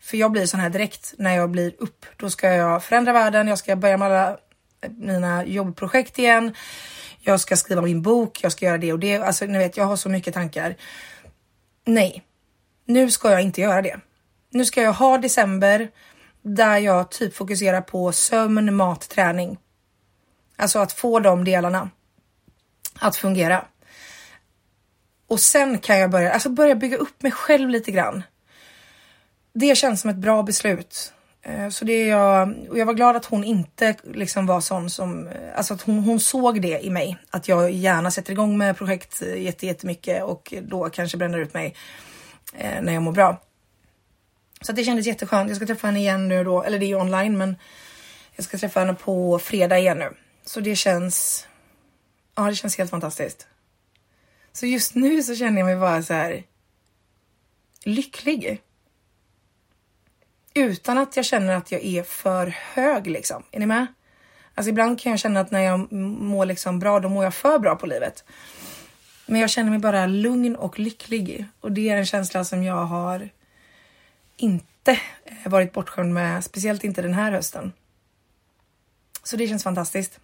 för 0.00 0.16
jag 0.16 0.32
blir 0.32 0.46
sån 0.46 0.60
här 0.60 0.70
direkt 0.70 1.14
när 1.18 1.36
jag 1.36 1.50
blir 1.50 1.74
upp. 1.78 2.06
Då 2.16 2.30
ska 2.30 2.48
jag 2.52 2.84
förändra 2.84 3.12
världen. 3.12 3.48
Jag 3.48 3.58
ska 3.58 3.76
börja 3.76 3.96
med 3.96 4.06
alla 4.06 4.30
eh, 4.80 4.90
mina 4.90 5.44
jobbprojekt 5.44 6.18
igen. 6.18 6.54
Jag 7.18 7.40
ska 7.40 7.56
skriva 7.56 7.82
min 7.82 8.02
bok. 8.02 8.42
Jag 8.42 8.52
ska 8.52 8.66
göra 8.66 8.78
det 8.78 8.92
och 8.92 8.98
det. 8.98 9.16
Alltså, 9.16 9.44
ni 9.44 9.58
vet, 9.58 9.76
jag 9.76 9.84
har 9.84 9.96
så 9.96 10.08
mycket 10.08 10.34
tankar. 10.34 10.76
Nej, 11.84 12.22
nu 12.84 13.10
ska 13.10 13.30
jag 13.30 13.42
inte 13.42 13.60
göra 13.60 13.82
det. 13.82 14.00
Nu 14.50 14.64
ska 14.64 14.82
jag 14.82 14.92
ha 14.92 15.18
december 15.18 15.88
där 16.46 16.78
jag 16.78 17.10
typ 17.10 17.34
fokuserar 17.34 17.80
på 17.80 18.12
sömn, 18.12 18.76
mat, 18.76 19.08
träning. 19.08 19.58
Alltså 20.56 20.78
att 20.78 20.92
få 20.92 21.20
de 21.20 21.44
delarna 21.44 21.90
att 22.98 23.16
fungera. 23.16 23.64
Och 25.28 25.40
sen 25.40 25.78
kan 25.78 25.98
jag 25.98 26.10
börja, 26.10 26.32
alltså 26.32 26.48
börja 26.48 26.74
bygga 26.74 26.96
upp 26.96 27.22
mig 27.22 27.32
själv 27.32 27.70
lite 27.70 27.90
grann. 27.90 28.22
Det 29.52 29.76
känns 29.76 30.00
som 30.00 30.10
ett 30.10 30.16
bra 30.16 30.42
beslut. 30.42 31.12
Eh, 31.42 31.68
så 31.68 31.84
det 31.84 31.92
är 31.92 32.08
jag, 32.08 32.54
och 32.70 32.78
jag 32.78 32.86
var 32.86 32.94
glad 32.94 33.16
att 33.16 33.24
hon 33.24 33.44
inte 33.44 33.94
liksom 34.04 34.46
var 34.46 34.60
sån 34.60 34.90
som, 34.90 35.28
eh, 35.28 35.56
alltså 35.56 35.74
att 35.74 35.82
hon, 35.82 35.98
hon 35.98 36.20
såg 36.20 36.62
det 36.62 36.84
i 36.84 36.90
mig. 36.90 37.18
Att 37.30 37.48
jag 37.48 37.70
gärna 37.70 38.10
sätter 38.10 38.32
igång 38.32 38.58
med 38.58 38.76
projekt 38.76 39.22
eh, 39.22 39.64
jättemycket 39.64 40.24
och 40.24 40.54
då 40.62 40.90
kanske 40.90 41.16
bränner 41.16 41.38
ut 41.38 41.54
mig 41.54 41.74
när 42.80 42.92
jag 42.92 43.02
mår 43.02 43.12
bra. 43.12 43.40
Så 44.60 44.72
det 44.72 44.84
kändes 44.84 45.06
jätteskönt. 45.06 45.48
Jag 45.48 45.56
ska 45.56 45.66
träffa 45.66 45.86
henne 45.86 45.98
igen 45.98 46.28
nu 46.28 46.44
då, 46.44 46.62
eller 46.62 46.78
det 46.78 46.84
är 46.84 46.88
ju 46.88 47.00
online 47.00 47.38
men 47.38 47.56
jag 48.36 48.44
ska 48.44 48.58
träffa 48.58 48.80
henne 48.80 48.94
på 48.94 49.38
fredag 49.38 49.78
igen 49.78 49.98
nu. 49.98 50.14
Så 50.44 50.60
det 50.60 50.76
känns, 50.76 51.46
ja 52.34 52.42
det 52.42 52.54
känns 52.54 52.78
helt 52.78 52.90
fantastiskt. 52.90 53.46
Så 54.52 54.66
just 54.66 54.94
nu 54.94 55.22
så 55.22 55.34
känner 55.34 55.58
jag 55.58 55.66
mig 55.66 55.76
bara 55.76 56.02
så 56.02 56.14
här 56.14 56.44
lycklig. 57.84 58.62
Utan 60.54 60.98
att 60.98 61.16
jag 61.16 61.24
känner 61.24 61.56
att 61.56 61.72
jag 61.72 61.84
är 61.84 62.02
för 62.02 62.46
hög 62.46 63.06
liksom. 63.06 63.42
Är 63.50 63.60
ni 63.60 63.66
med? 63.66 63.86
Alltså 64.54 64.70
ibland 64.70 65.00
kan 65.00 65.10
jag 65.10 65.18
känna 65.18 65.40
att 65.40 65.50
när 65.50 65.60
jag 65.60 65.92
mår 65.92 66.46
liksom 66.46 66.78
bra, 66.78 67.00
då 67.00 67.08
mår 67.08 67.24
jag 67.24 67.34
för 67.34 67.58
bra 67.58 67.76
på 67.76 67.86
livet. 67.86 68.24
Men 69.26 69.40
jag 69.40 69.50
känner 69.50 69.70
mig 69.70 69.78
bara 69.78 70.06
lugn 70.06 70.56
och 70.56 70.78
lycklig 70.78 71.46
och 71.60 71.72
det 71.72 71.88
är 71.88 71.96
en 71.96 72.06
känsla 72.06 72.44
som 72.44 72.62
jag 72.62 72.84
har 72.84 73.28
inte 74.36 74.92
eh, 75.24 75.50
varit 75.50 75.72
bortskämd 75.72 76.14
med, 76.14 76.44
speciellt 76.44 76.84
inte 76.84 77.02
den 77.02 77.14
här 77.14 77.32
hösten. 77.32 77.72
Så 79.22 79.36
det 79.36 79.48
känns 79.48 79.62
fantastiskt. 79.62 80.20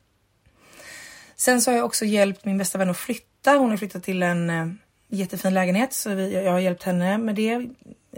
Sen 1.36 1.62
så 1.62 1.70
har 1.70 1.76
jag 1.76 1.86
också 1.86 2.04
hjälpt 2.04 2.44
min 2.44 2.58
bästa 2.58 2.78
vän 2.78 2.90
att 2.90 2.96
flytta. 2.96 3.52
Hon 3.52 3.70
har 3.70 3.76
flyttat 3.76 4.02
till 4.02 4.22
en 4.22 4.50
eh, 4.50 4.68
jättefin 5.08 5.54
lägenhet 5.54 5.92
så 5.92 6.14
vi, 6.14 6.44
jag 6.44 6.52
har 6.52 6.58
hjälpt 6.58 6.82
henne 6.82 7.18
med 7.18 7.34
det. 7.34 7.52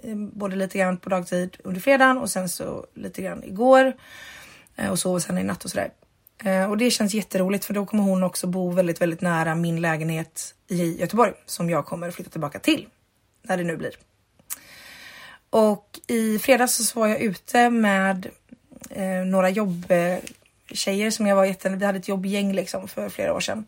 Eh, 0.02 0.16
både 0.16 0.57
lite 0.57 0.78
grann 0.78 0.96
på 0.96 1.09
dagtid 1.09 1.57
under 1.64 1.80
fredagen 1.80 2.18
och 2.18 2.30
sen 2.30 2.48
så 2.48 2.87
lite 2.94 3.22
grann 3.22 3.44
igår 3.44 3.92
och 4.90 4.98
sov 4.98 5.12
hos 5.12 5.26
henne 5.26 5.40
i 5.40 5.44
natt 5.44 5.64
och 5.64 5.70
sådär. 5.70 5.90
Och 6.68 6.78
det 6.78 6.90
känns 6.90 7.14
jätteroligt 7.14 7.64
för 7.64 7.74
då 7.74 7.87
kommer 7.87 8.02
hon 8.02 8.22
också 8.22 8.46
bo 8.46 8.70
väldigt, 8.70 9.00
väldigt 9.00 9.20
nära 9.20 9.54
min 9.54 9.80
lägenhet 9.80 10.54
i 10.68 11.00
Göteborg 11.00 11.33
som 11.46 11.70
jag 11.70 11.87
kommer 11.87 12.11
flytta 12.11 12.30
tillbaka 12.30 12.59
till 12.59 12.87
när 13.42 13.57
det 13.57 13.64
nu 13.64 13.76
blir. 13.76 13.94
Och 15.55 16.01
i 16.07 16.38
fredags 16.38 16.88
så 16.88 17.01
var 17.01 17.07
jag 17.07 17.21
ute 17.21 17.71
med 17.71 18.27
eh, 18.90 19.25
några 19.27 19.51
jobbtjejer 19.51 21.11
som 21.11 21.27
jag 21.27 21.37
var 21.37 21.45
jätte, 21.45 21.69
vi 21.69 21.85
hade 21.85 21.99
ett 21.99 22.09
jobbgäng 22.09 22.53
liksom 22.53 22.88
för 22.88 23.09
flera 23.09 23.35
år 23.35 23.40
sedan. 23.40 23.67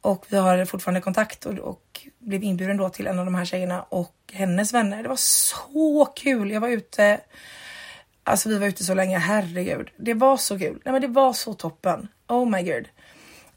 Och 0.00 0.26
vi 0.28 0.36
har 0.36 0.64
fortfarande 0.64 1.00
kontakt 1.00 1.46
och, 1.46 1.58
och 1.58 2.06
blev 2.18 2.44
inbjuden 2.44 2.76
då 2.76 2.88
till 2.88 3.06
en 3.06 3.18
av 3.18 3.24
de 3.24 3.34
här 3.34 3.44
tjejerna 3.44 3.82
och 3.82 4.14
hennes 4.32 4.74
vänner. 4.74 5.02
Det 5.02 5.08
var 5.08 5.16
så 5.16 6.04
kul. 6.04 6.50
Jag 6.50 6.60
var 6.60 6.68
ute. 6.68 7.20
Alltså 8.24 8.48
vi 8.48 8.58
var 8.58 8.66
ute 8.66 8.84
så 8.84 8.94
länge, 8.94 9.18
herregud. 9.18 9.90
Det 9.96 10.14
var 10.14 10.36
så 10.36 10.58
kul. 10.58 10.80
Nej 10.84 10.92
men 10.92 11.02
det 11.02 11.08
var 11.08 11.32
så 11.32 11.54
toppen. 11.54 12.08
Oh 12.28 12.50
my 12.50 12.62
god. 12.62 12.88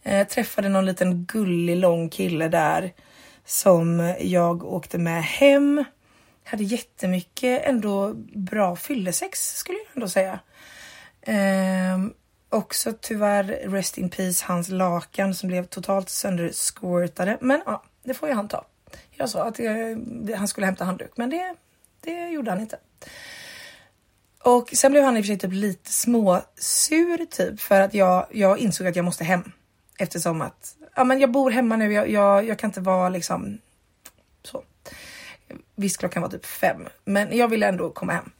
Eh, 0.03 0.27
träffade 0.27 0.69
någon 0.69 0.85
liten 0.85 1.25
gullig 1.25 1.77
lång 1.77 2.09
kille 2.09 2.47
där 2.47 2.93
som 3.45 4.15
jag 4.19 4.63
åkte 4.63 4.97
med 4.97 5.23
hem. 5.23 5.85
Hade 6.49 6.63
jättemycket 6.63 7.65
ändå 7.65 8.13
bra 8.35 8.75
fyllesex 8.75 9.57
skulle 9.57 9.77
jag 9.77 9.87
ändå 9.93 10.07
säga. 10.07 10.39
Ehm, 11.21 12.13
också 12.49 12.93
tyvärr 13.01 13.43
rest 13.43 13.97
in 13.97 14.09
peace 14.09 14.45
hans 14.47 14.69
lakan 14.69 15.35
som 15.35 15.49
blev 15.49 15.65
totalt 15.65 16.09
söndersquirtade. 16.09 17.37
Men 17.41 17.61
ja, 17.65 17.83
det 18.03 18.13
får 18.13 18.29
ju 18.29 18.35
han 18.35 18.47
ta. 18.47 18.65
Jag 19.11 19.29
sa 19.29 19.47
att 19.47 19.59
jag, 19.59 19.97
han 20.37 20.47
skulle 20.47 20.65
hämta 20.65 20.85
handduk, 20.85 21.11
men 21.15 21.29
det, 21.29 21.55
det 22.01 22.29
gjorde 22.29 22.51
han 22.51 22.59
inte. 22.59 22.77
Och 24.43 24.69
sen 24.73 24.91
blev 24.91 25.03
han 25.03 25.17
i 25.17 25.19
och 25.19 25.25
för 25.25 25.27
sig 25.27 25.39
typ 25.39 25.53
lite 25.53 25.91
småsur 25.91 27.25
typ 27.25 27.59
för 27.59 27.81
att 27.81 27.93
jag, 27.93 28.27
jag 28.31 28.57
insåg 28.57 28.87
att 28.87 28.95
jag 28.95 29.05
måste 29.05 29.23
hem 29.23 29.51
eftersom 29.99 30.41
att 30.41 30.75
ja, 30.95 31.03
men 31.03 31.19
jag 31.19 31.31
bor 31.31 31.51
hemma 31.51 31.75
nu. 31.75 31.93
Jag, 31.93 32.09
jag, 32.09 32.47
jag 32.47 32.59
kan 32.59 32.69
inte 32.69 32.81
vara 32.81 33.09
liksom 33.09 33.57
så. 34.43 34.63
Visst, 35.79 35.97
klockan 35.97 36.21
var 36.21 36.29
typ 36.29 36.45
fem, 36.45 36.87
men 37.05 37.37
jag 37.37 37.47
ville 37.47 37.67
ändå 37.67 37.89
komma 37.89 38.13
hem. 38.13 38.31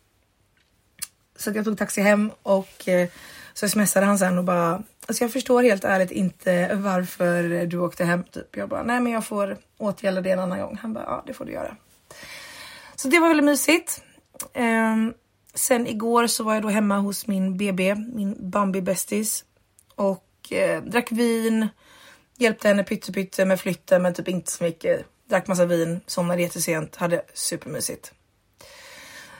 Så 1.35 1.51
jag 1.55 1.65
tog 1.65 1.77
taxi 1.77 2.01
hem 2.01 2.31
och 2.43 2.87
eh, 2.87 3.09
så 3.53 3.69
smsade 3.69 4.05
han 4.05 4.19
sen 4.19 4.37
och 4.37 4.43
bara, 4.43 4.83
alltså 5.05 5.23
jag 5.23 5.33
förstår 5.33 5.63
helt 5.63 5.83
ärligt 5.83 6.11
inte 6.11 6.75
varför 6.75 7.65
du 7.65 7.77
åkte 7.77 8.05
hem 8.05 8.23
typ. 8.23 8.57
Jag 8.57 8.69
bara, 8.69 8.83
nej 8.83 8.99
men 8.99 9.11
jag 9.11 9.25
får 9.25 9.57
återgälda 9.77 10.21
det 10.21 10.31
en 10.31 10.39
annan 10.39 10.59
gång. 10.59 10.77
Han 10.81 10.93
bara, 10.93 11.03
ja 11.03 11.23
det 11.27 11.33
får 11.33 11.45
du 11.45 11.51
göra. 11.51 11.75
Så 12.95 13.07
det 13.07 13.19
var 13.19 13.27
väldigt 13.27 13.45
mysigt. 13.45 14.03
Um, 14.53 15.13
sen 15.53 15.87
igår 15.87 16.27
så 16.27 16.43
var 16.43 16.53
jag 16.53 16.63
då 16.63 16.69
hemma 16.69 16.97
hos 16.97 17.27
min 17.27 17.57
BB, 17.57 17.95
min 17.95 18.49
Bambi 18.49 18.81
bästis 18.81 19.45
och 19.95 20.51
eh, 20.51 20.83
drack 20.83 21.11
vin, 21.11 21.67
hjälpte 22.37 22.67
henne 22.67 22.83
pytte 22.83 23.13
pytte 23.13 23.45
med 23.45 23.59
flytten 23.59 24.01
men 24.01 24.13
typ 24.13 24.27
inte 24.27 24.51
så 24.51 24.63
mycket 24.63 25.05
drack 25.29 25.47
massa 25.47 25.65
vin, 25.65 26.01
somnade 26.05 26.41
jättesent, 26.41 26.95
hade 26.95 27.21
supermysigt. 27.33 28.13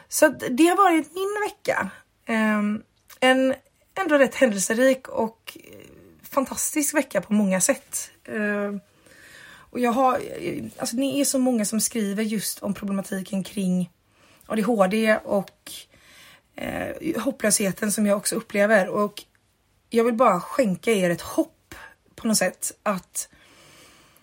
Så 0.08 0.28
det 0.28 0.68
har 0.68 0.78
varit 0.78 1.14
min 1.14 1.50
vecka. 1.50 1.90
Ehm, 2.26 2.84
en 3.20 3.56
ändå 3.96 4.18
rätt 4.18 4.36
händelserik 4.36 5.08
och 5.08 5.58
eh, 5.64 5.80
fantastisk 6.30 6.96
vecka 6.96 7.22
på 7.22 7.34
många 7.34 7.62
sätt. 7.62 8.12
Ehm, 8.26 8.80
och 9.72 9.80
jag 9.80 9.92
har, 9.92 10.20
eh, 10.40 10.64
alltså 10.78 10.96
ni 10.96 11.20
är 11.20 11.26
så 11.26 11.40
många 11.40 11.66
som 11.66 11.80
skriver 11.80 12.24
just 12.24 12.60
om 12.60 12.74
problematiken 12.74 13.44
kring 13.44 13.90
ADHD 14.46 15.18
och 15.18 15.72
eh, 16.56 17.22
hopplösheten 17.22 17.92
som 17.92 18.06
jag 18.06 18.18
också 18.18 18.36
upplever. 18.36 18.88
Och 18.88 19.24
jag 19.90 20.04
vill 20.04 20.14
bara 20.14 20.42
skänka 20.42 20.92
er 20.92 21.10
ett 21.10 21.22
hopp 21.22 21.76
på 22.16 22.28
något 22.28 22.38
sätt 22.38 22.72
att 22.84 23.30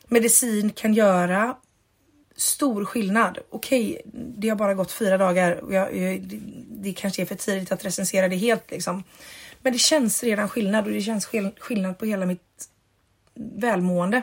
medicin 0.09 0.71
kan 0.71 0.95
göra 0.95 1.57
stor 2.37 2.85
skillnad. 2.85 3.39
Okej, 3.51 4.03
det 4.13 4.49
har 4.49 4.57
bara 4.57 4.75
gått 4.75 4.93
fyra 4.93 5.19
dagar 5.19 5.65
och 5.65 5.75
jag, 5.75 5.97
jag, 5.97 6.23
det, 6.23 6.41
det 6.69 6.93
kanske 6.93 7.23
är 7.23 7.27
för 7.27 7.35
tidigt 7.35 7.73
att 7.73 7.85
recensera 7.85 8.29
det 8.29 8.37
helt 8.37 8.71
liksom. 8.71 9.03
Men 9.63 9.73
det 9.73 9.79
känns 9.79 10.23
redan 10.23 10.49
skillnad 10.49 10.87
och 10.87 10.93
det 10.93 11.01
känns 11.01 11.27
skillnad 11.59 11.99
på 11.99 12.05
hela 12.05 12.27
mitt 12.27 12.69
välmående. 13.35 14.23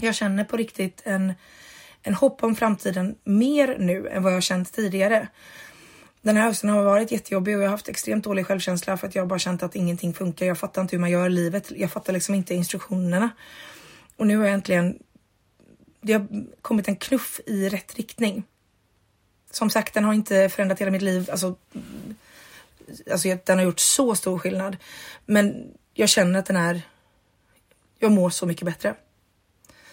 Jag 0.00 0.14
känner 0.14 0.44
på 0.44 0.56
riktigt 0.56 1.02
en, 1.04 1.32
en 2.02 2.14
hopp 2.14 2.42
om 2.42 2.56
framtiden 2.56 3.14
mer 3.24 3.76
nu 3.78 4.08
än 4.08 4.22
vad 4.22 4.34
jag 4.34 4.42
känt 4.42 4.72
tidigare. 4.72 5.28
Den 6.22 6.36
här 6.36 6.44
hösten 6.44 6.70
har 6.70 6.82
varit 6.82 7.12
jättejobbig 7.12 7.56
och 7.56 7.62
jag 7.62 7.68
har 7.68 7.72
haft 7.72 7.88
extremt 7.88 8.24
dålig 8.24 8.46
självkänsla 8.46 8.96
för 8.96 9.06
att 9.06 9.14
jag 9.14 9.28
bara 9.28 9.38
känt 9.38 9.62
att 9.62 9.76
ingenting 9.76 10.14
funkar. 10.14 10.46
Jag 10.46 10.58
fattar 10.58 10.82
inte 10.82 10.96
hur 10.96 11.00
man 11.00 11.10
gör 11.10 11.28
livet. 11.28 11.72
Jag 11.76 11.90
fattar 11.90 12.12
liksom 12.12 12.34
inte 12.34 12.54
instruktionerna. 12.54 13.30
Och 14.16 14.26
nu 14.26 14.36
har 14.36 14.44
jag 14.44 14.54
äntligen 14.54 14.98
det 16.02 16.12
har 16.12 16.26
kommit 16.62 16.88
en 16.88 16.96
knuff 16.96 17.40
i 17.46 17.68
rätt 17.68 17.96
riktning. 17.96 18.44
Som 19.50 19.70
sagt, 19.70 19.94
den 19.94 20.04
har 20.04 20.12
inte 20.12 20.48
förändrat 20.48 20.80
hela 20.80 20.90
mitt 20.90 21.02
liv. 21.02 21.28
Alltså, 21.30 21.56
alltså 23.10 23.36
den 23.44 23.58
har 23.58 23.64
gjort 23.64 23.80
så 23.80 24.14
stor 24.14 24.38
skillnad. 24.38 24.76
Men 25.26 25.72
jag 25.94 26.08
känner 26.08 26.38
att 26.38 26.46
den 26.46 26.56
är. 26.56 26.82
Jag 27.98 28.12
mår 28.12 28.30
så 28.30 28.46
mycket 28.46 28.64
bättre. 28.64 28.94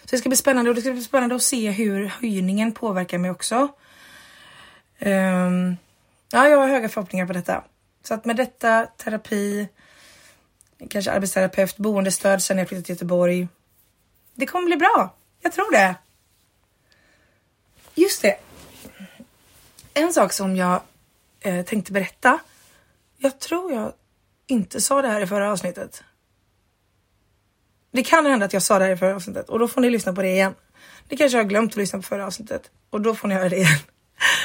Så 0.00 0.10
det 0.10 0.18
ska 0.18 0.28
bli 0.28 0.36
spännande 0.36 0.70
och 0.70 0.74
det 0.74 0.80
ska 0.80 0.92
bli 0.92 1.02
spännande 1.02 1.34
att 1.34 1.42
se 1.42 1.70
hur 1.70 2.06
höjningen 2.06 2.72
påverkar 2.72 3.18
mig 3.18 3.30
också. 3.30 3.68
Um, 4.98 5.76
ja, 6.32 6.48
jag 6.48 6.58
har 6.58 6.68
höga 6.68 6.88
förhoppningar 6.88 7.26
på 7.26 7.32
detta. 7.32 7.64
Så 8.02 8.14
att 8.14 8.24
med 8.24 8.36
detta 8.36 8.86
terapi, 8.86 9.68
kanske 10.90 11.10
arbetsterapeut, 11.10 11.76
boendestöd 11.76 12.42
sen 12.42 12.58
jag 12.58 12.68
flyttade 12.68 12.84
till 12.84 12.94
Göteborg. 12.94 13.48
Det 14.40 14.46
kommer 14.46 14.66
bli 14.66 14.76
bra. 14.76 15.14
Jag 15.40 15.52
tror 15.52 15.72
det. 15.72 15.94
Just 17.94 18.22
det. 18.22 18.36
En 19.94 20.12
sak 20.12 20.32
som 20.32 20.56
jag 20.56 20.82
eh, 21.40 21.64
tänkte 21.64 21.92
berätta. 21.92 22.38
Jag 23.16 23.38
tror 23.38 23.72
jag 23.72 23.92
inte 24.46 24.80
sa 24.80 25.02
det 25.02 25.08
här 25.08 25.20
i 25.20 25.26
förra 25.26 25.52
avsnittet. 25.52 26.02
Det 27.90 28.02
kan 28.02 28.26
hända 28.26 28.46
att 28.46 28.52
jag 28.52 28.62
sa 28.62 28.78
det 28.78 28.84
här 28.84 28.92
i 28.92 28.96
förra 28.96 29.14
avsnittet 29.14 29.48
och 29.48 29.58
då 29.58 29.68
får 29.68 29.80
ni 29.80 29.90
lyssna 29.90 30.12
på 30.12 30.22
det 30.22 30.28
igen. 30.28 30.54
Ni 31.08 31.16
kanske 31.16 31.38
har 31.38 31.44
glömt 31.44 31.72
att 31.72 31.76
lyssna 31.76 31.98
på 31.98 32.02
förra 32.02 32.26
avsnittet 32.26 32.70
och 32.90 33.00
då 33.00 33.14
får 33.14 33.28
ni 33.28 33.34
höra 33.34 33.48
det 33.48 33.56
igen. 33.56 33.78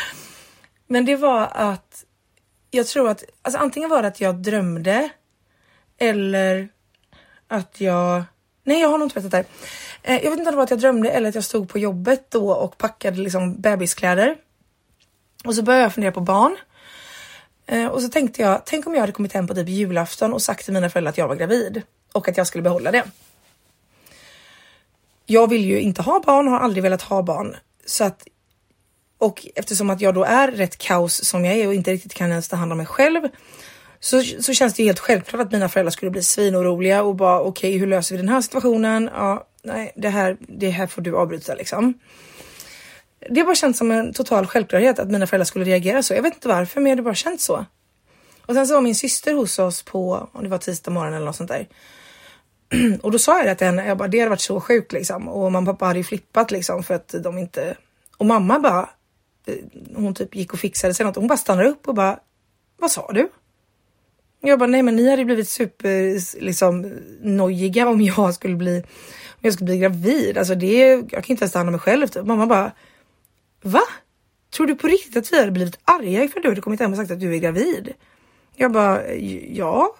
Men 0.87 1.05
det 1.05 1.15
var 1.15 1.47
att 1.53 2.05
jag 2.71 2.87
tror 2.87 3.09
att 3.09 3.23
alltså 3.41 3.59
antingen 3.59 3.89
var 3.89 4.01
det 4.01 4.07
att 4.07 4.21
jag 4.21 4.35
drömde 4.35 5.09
eller 5.97 6.69
att 7.47 7.81
jag. 7.81 8.23
Nej, 8.63 8.81
jag 8.81 8.89
har 8.89 8.97
nog 8.97 9.05
inte 9.05 9.13
berättat 9.13 9.31
det 9.31 9.37
här. 9.37 9.45
Eh, 10.07 10.23
jag 10.23 10.29
vet 10.29 10.39
inte 10.39 10.49
om 10.49 10.51
det 10.51 10.57
var 10.57 10.63
att 10.63 10.69
jag 10.69 10.79
drömde 10.79 11.09
eller 11.09 11.29
att 11.29 11.35
jag 11.35 11.43
stod 11.43 11.69
på 11.69 11.79
jobbet 11.79 12.25
då 12.29 12.51
och 12.51 12.77
packade 12.77 13.17
liksom 13.17 13.61
bebiskläder. 13.61 14.35
Och 15.45 15.55
så 15.55 15.63
började 15.63 15.83
jag 15.83 15.93
fundera 15.93 16.11
på 16.11 16.21
barn. 16.21 16.57
Eh, 17.65 17.87
och 17.87 18.01
så 18.01 18.09
tänkte 18.09 18.41
jag, 18.41 18.61
tänk 18.65 18.87
om 18.87 18.93
jag 18.93 19.01
hade 19.01 19.13
kommit 19.13 19.33
hem 19.33 19.47
på 19.47 19.53
typ 19.55 19.69
julafton 19.69 20.33
och 20.33 20.41
sagt 20.41 20.65
till 20.65 20.73
mina 20.73 20.89
föräldrar 20.89 21.09
att 21.09 21.17
jag 21.17 21.27
var 21.27 21.35
gravid 21.35 21.81
och 22.11 22.29
att 22.29 22.37
jag 22.37 22.47
skulle 22.47 22.61
behålla 22.61 22.91
det. 22.91 23.03
Jag 25.25 25.49
vill 25.49 25.65
ju 25.65 25.79
inte 25.79 26.01
ha 26.01 26.19
barn, 26.25 26.47
har 26.47 26.59
aldrig 26.59 26.83
velat 26.83 27.01
ha 27.01 27.23
barn. 27.23 27.55
Så 27.85 28.03
att, 28.03 28.27
och 29.17 29.47
eftersom 29.55 29.89
att 29.89 30.01
jag 30.01 30.13
då 30.13 30.23
är 30.23 30.51
rätt 30.51 30.77
kaos 30.77 31.25
som 31.25 31.45
jag 31.45 31.55
är 31.57 31.67
och 31.67 31.73
inte 31.73 31.91
riktigt 31.91 32.13
kan 32.13 32.29
ens 32.29 32.47
ta 32.47 32.55
hand 32.55 32.71
om 32.71 32.77
mig 32.77 32.87
själv 32.87 33.27
så, 33.99 34.21
så 34.21 34.53
känns 34.53 34.73
det 34.73 34.83
helt 34.83 34.99
självklart 34.99 35.41
att 35.41 35.51
mina 35.51 35.69
föräldrar 35.69 35.91
skulle 35.91 36.11
bli 36.11 36.23
svinoroliga 36.23 37.03
och 37.03 37.15
bara 37.15 37.41
okej, 37.41 37.69
okay, 37.69 37.79
hur 37.79 37.87
löser 37.87 38.15
vi 38.15 38.21
den 38.21 38.29
här 38.29 38.41
situationen? 38.41 39.09
Ja, 39.13 39.47
nej, 39.65 39.91
det 39.95 40.09
här, 40.09 40.37
det 40.39 40.69
här 40.69 40.87
får 40.87 41.01
du 41.01 41.17
avbryta 41.17 41.55
liksom. 41.55 41.93
Det 43.29 43.39
har 43.39 43.45
bara 43.45 43.55
känts 43.55 43.79
som 43.79 43.91
en 43.91 44.13
total 44.13 44.47
självklarhet 44.47 44.99
att 44.99 45.11
mina 45.11 45.27
föräldrar 45.27 45.45
skulle 45.45 45.65
reagera 45.65 46.03
så. 46.03 46.13
Jag 46.13 46.23
vet 46.23 46.33
inte 46.33 46.47
varför, 46.47 46.81
men 46.81 46.97
det 46.97 47.03
bara 47.03 47.15
känts 47.15 47.45
så. 47.45 47.65
Och 48.45 48.53
sen 48.53 48.67
så 48.67 48.73
var 48.73 48.81
min 48.81 48.95
syster 48.95 49.33
hos 49.33 49.59
oss 49.59 49.83
på, 49.83 50.29
om 50.31 50.43
det 50.43 50.49
var 50.49 50.57
tisdag 50.57 50.91
morgon 50.91 51.13
eller 51.13 51.25
något 51.25 51.35
sånt 51.35 51.49
där. 51.49 51.67
Och 53.01 53.11
då 53.11 53.19
sa 53.19 53.37
jag 53.37 53.47
det 53.47 53.55
till 53.55 53.67
henne, 53.67 53.87
jag 53.87 53.97
bara, 53.97 54.07
det 54.07 54.19
hade 54.19 54.29
varit 54.29 54.41
så 54.41 54.61
sjukt 54.61 54.91
liksom. 54.91 55.27
Och 55.27 55.51
mamma 55.51 55.71
och 55.71 55.77
pappa 55.77 55.85
hade 55.85 55.99
ju 55.99 56.03
flippat 56.03 56.51
liksom 56.51 56.83
för 56.83 56.93
att 56.93 57.15
de 57.23 57.37
inte... 57.37 57.77
Och 58.17 58.25
mamma 58.25 58.59
bara, 58.59 58.89
eh, 59.45 59.55
hon 59.95 60.13
typ 60.13 60.35
gick 60.35 60.53
och 60.53 60.59
fixade 60.59 60.93
sig 60.93 61.05
något. 61.05 61.15
Hon 61.15 61.27
bara 61.27 61.37
stannade 61.37 61.69
upp 61.69 61.87
och 61.87 61.95
bara, 61.95 62.19
vad 62.77 62.91
sa 62.91 63.11
du? 63.13 63.29
Jag 64.41 64.59
bara, 64.59 64.67
nej 64.67 64.83
men 64.83 64.95
ni 64.95 65.09
hade 65.09 65.25
blivit 65.25 65.49
super 65.49 66.19
liksom 66.41 66.93
nojiga 67.21 67.87
om 67.89 68.01
jag 68.01 68.33
skulle 68.33 68.55
bli 68.55 68.83
jag 69.45 69.53
skulle 69.53 69.65
bli 69.65 69.77
gravid. 69.77 70.37
Alltså 70.37 70.55
det, 70.55 70.87
jag 70.87 71.09
kan 71.09 71.23
inte 71.27 71.43
ens 71.43 71.51
ta 71.51 71.59
hand 71.59 71.69
om 71.69 71.71
mig 71.71 71.81
själv. 71.81 72.07
Typ. 72.07 72.25
Mamma 72.25 72.45
bara, 72.45 72.71
va? 73.61 73.81
Tror 74.55 74.67
du 74.67 74.75
på 74.75 74.87
riktigt 74.87 75.17
att 75.17 75.33
vi 75.33 75.39
hade 75.39 75.51
blivit 75.51 75.79
arga 75.83 76.23
ifall 76.23 76.41
du 76.41 76.49
hade 76.49 76.61
kommit 76.61 76.79
hem 76.79 76.91
och 76.91 76.97
sagt 76.97 77.11
att 77.11 77.19
du 77.19 77.33
är 77.35 77.37
gravid? 77.37 77.93
Jag 78.55 78.71
bara, 78.71 79.13
ja. 79.49 79.95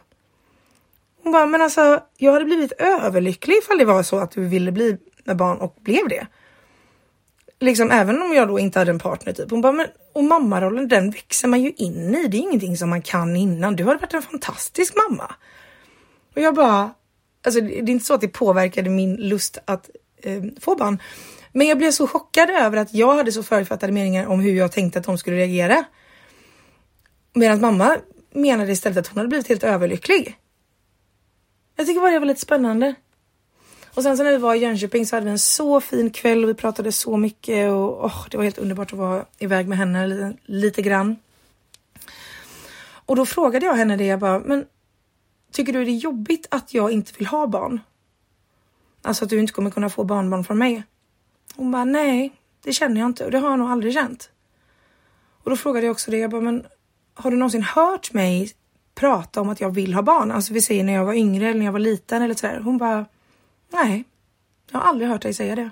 Hon 1.24 1.32
bara, 1.32 1.46
men 1.46 1.62
alltså 1.62 2.04
jag 2.18 2.34
hade 2.34 2.46
blivit 2.46 2.72
överlycklig 2.72 3.56
ifall 3.58 3.78
det 3.78 3.86
var 3.86 4.04
så 4.04 4.18
att 4.18 4.32
du 4.32 4.46
ville 4.46 4.72
bli 4.72 4.98
med 5.24 5.38
barn 5.38 5.58
och 5.58 5.76
blev 5.82 6.08
det. 6.10 6.28
Liksom 7.60 7.92
även 7.92 8.22
om 8.22 8.34
jag 8.34 8.48
då 8.48 8.60
inte 8.60 8.80
hade 8.80 8.92
en 8.92 9.00
partner 9.00 9.34
typ. 9.34 9.52
Hon 9.52 9.62
bara, 9.62 9.72
men 9.72 9.88
och 10.14 10.24
mammarollen 10.24 10.88
den 10.88 11.12
växer 11.12 11.48
man 11.48 11.62
ju 11.62 11.72
in 11.72 12.16
i. 12.16 12.28
Det 12.28 12.38
är 12.38 12.42
ingenting 12.42 12.78
som 12.78 12.90
man 12.90 13.02
kan 13.02 13.36
innan. 13.36 13.76
Du 13.76 13.84
har 13.84 13.96
varit 13.96 14.14
en 14.14 14.22
fantastisk 14.22 14.96
mamma. 14.96 15.36
Och 16.36 16.42
jag 16.42 16.56
bara, 16.56 16.92
Alltså 17.46 17.62
det 17.62 17.78
är 17.78 17.90
inte 17.90 18.06
så 18.06 18.14
att 18.14 18.22
det 18.22 18.28
påverkade 18.28 18.90
min 18.90 19.16
lust 19.16 19.58
att 19.66 19.90
eh, 20.24 20.44
få 20.60 20.76
barn. 20.76 21.00
Men 21.52 21.68
jag 21.68 21.78
blev 21.78 21.92
så 21.92 22.08
chockad 22.08 22.50
över 22.50 22.78
att 22.78 22.94
jag 22.94 23.16
hade 23.16 23.32
så 23.32 23.44
förutfattade 23.44 23.94
meningar 23.94 24.26
om 24.28 24.40
hur 24.40 24.56
jag 24.56 24.72
tänkte 24.72 25.00
att 25.00 25.06
de 25.06 25.18
skulle 25.18 25.36
reagera. 25.36 25.86
Medan 27.34 27.62
mamma 27.62 27.98
menade 28.34 28.72
istället 28.72 28.98
att 28.98 29.08
hon 29.08 29.18
hade 29.18 29.28
blivit 29.28 29.48
helt 29.48 29.64
överlycklig. 29.64 30.38
Jag 31.76 31.88
tycker 31.88 32.02
bara 32.02 32.12
det 32.12 32.20
var 32.20 32.26
lite 32.26 32.42
spännande. 32.42 32.96
Och 33.94 34.04
sen 34.04 34.18
så 34.18 34.24
när 34.24 34.32
vi 34.32 34.38
var 34.38 34.56
i 34.56 34.58
Jönköping 34.58 35.06
så 35.06 35.16
hade 35.16 35.26
vi 35.26 35.32
en 35.32 35.40
så 35.40 35.82
fin 35.82 36.10
kväll 36.10 36.44
och 36.44 36.50
vi 36.50 36.54
pratade 36.54 36.92
så 36.92 37.18
mycket 37.18 37.72
och 37.72 38.06
oh, 38.06 38.28
det 38.32 38.38
var 38.38 38.44
helt 38.44 38.58
underbart 38.58 38.94
att 38.94 39.00
vara 39.00 39.26
iväg 39.40 39.68
med 39.68 39.78
henne 39.78 40.08
lite, 40.08 40.34
lite 40.46 40.82
grann. 40.82 41.16
Och 43.06 43.16
då 43.16 43.26
frågade 43.26 43.66
jag 43.66 43.74
henne 43.74 43.98
det, 43.98 44.06
jag 44.06 44.20
bara, 44.20 44.40
men 44.40 44.66
Tycker 45.56 45.74
du 45.74 45.86
det 45.86 45.92
är 45.92 45.96
jobbigt 45.96 46.48
att 46.52 46.74
jag 46.74 46.92
inte 46.92 47.12
vill 47.18 47.28
ha 47.28 47.48
barn? 47.48 47.80
Alltså 49.02 49.24
att 49.24 49.30
du 49.30 49.40
inte 49.40 49.54
kommer 49.54 49.72
kunna 49.72 49.90
få 49.90 50.04
barnbarn 50.04 50.44
från 50.44 50.58
mig? 50.58 50.84
Hon 51.56 51.72
bara, 51.72 51.84
nej, 51.84 52.34
det 52.64 52.74
känner 52.74 53.02
jag 53.02 53.10
inte 53.10 53.26
och 53.26 53.32
det 53.32 53.40
har 53.40 53.50
jag 53.50 53.60
nog 53.60 53.70
aldrig 53.70 53.94
känt. 53.94 54.30
Och 55.44 55.50
då 55.50 55.56
frågade 55.56 55.86
jag 55.86 55.92
också 55.92 56.12
det, 56.12 56.18
jag 56.18 56.32
bara, 56.32 56.42
men 56.42 56.66
har 57.14 57.32
du 57.32 57.38
någonsin 57.38 57.64
hört 57.64 58.14
mig 58.14 58.52
prata 58.96 59.42
om 59.42 59.50
att 59.50 59.62
jag 59.62 59.70
vill 59.70 59.94
ha 59.94 60.02
barn? 60.02 60.32
Alltså 60.32 60.54
vi 60.54 60.62
säger 60.62 60.84
när 60.84 60.94
jag 60.94 61.06
var 61.06 61.14
yngre 61.14 61.46
eller 61.48 61.60
när 61.60 61.66
jag 61.66 61.72
var 61.72 61.80
liten 61.80 62.22
eller 62.22 62.36
sådär. 62.36 62.60
Hon 62.60 62.78
bara, 62.78 63.06
nej, 63.70 64.04
jag 64.72 64.80
har 64.80 64.90
aldrig 64.90 65.10
hört 65.10 65.22
dig 65.22 65.34
säga 65.34 65.56
det. 65.56 65.70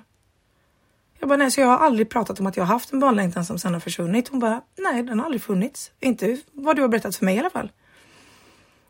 Jag 1.18 1.28
bara, 1.28 1.36
nej, 1.36 1.50
så 1.50 1.60
jag 1.60 1.68
har 1.68 1.78
aldrig 1.78 2.08
pratat 2.08 2.40
om 2.40 2.46
att 2.46 2.56
jag 2.56 2.64
har 2.64 2.74
haft 2.74 2.92
en 2.92 3.00
barnlängtan 3.00 3.44
som 3.44 3.58
sen 3.58 3.72
har 3.72 3.80
försvunnit. 3.80 4.28
Hon 4.28 4.40
bara, 4.40 4.62
nej, 4.78 5.02
den 5.02 5.18
har 5.18 5.26
aldrig 5.26 5.42
funnits. 5.42 5.90
Inte 6.00 6.38
vad 6.52 6.76
du 6.76 6.82
har 6.82 6.88
berättat 6.88 7.16
för 7.16 7.24
mig 7.24 7.36
i 7.36 7.38
alla 7.38 7.50
fall. 7.50 7.70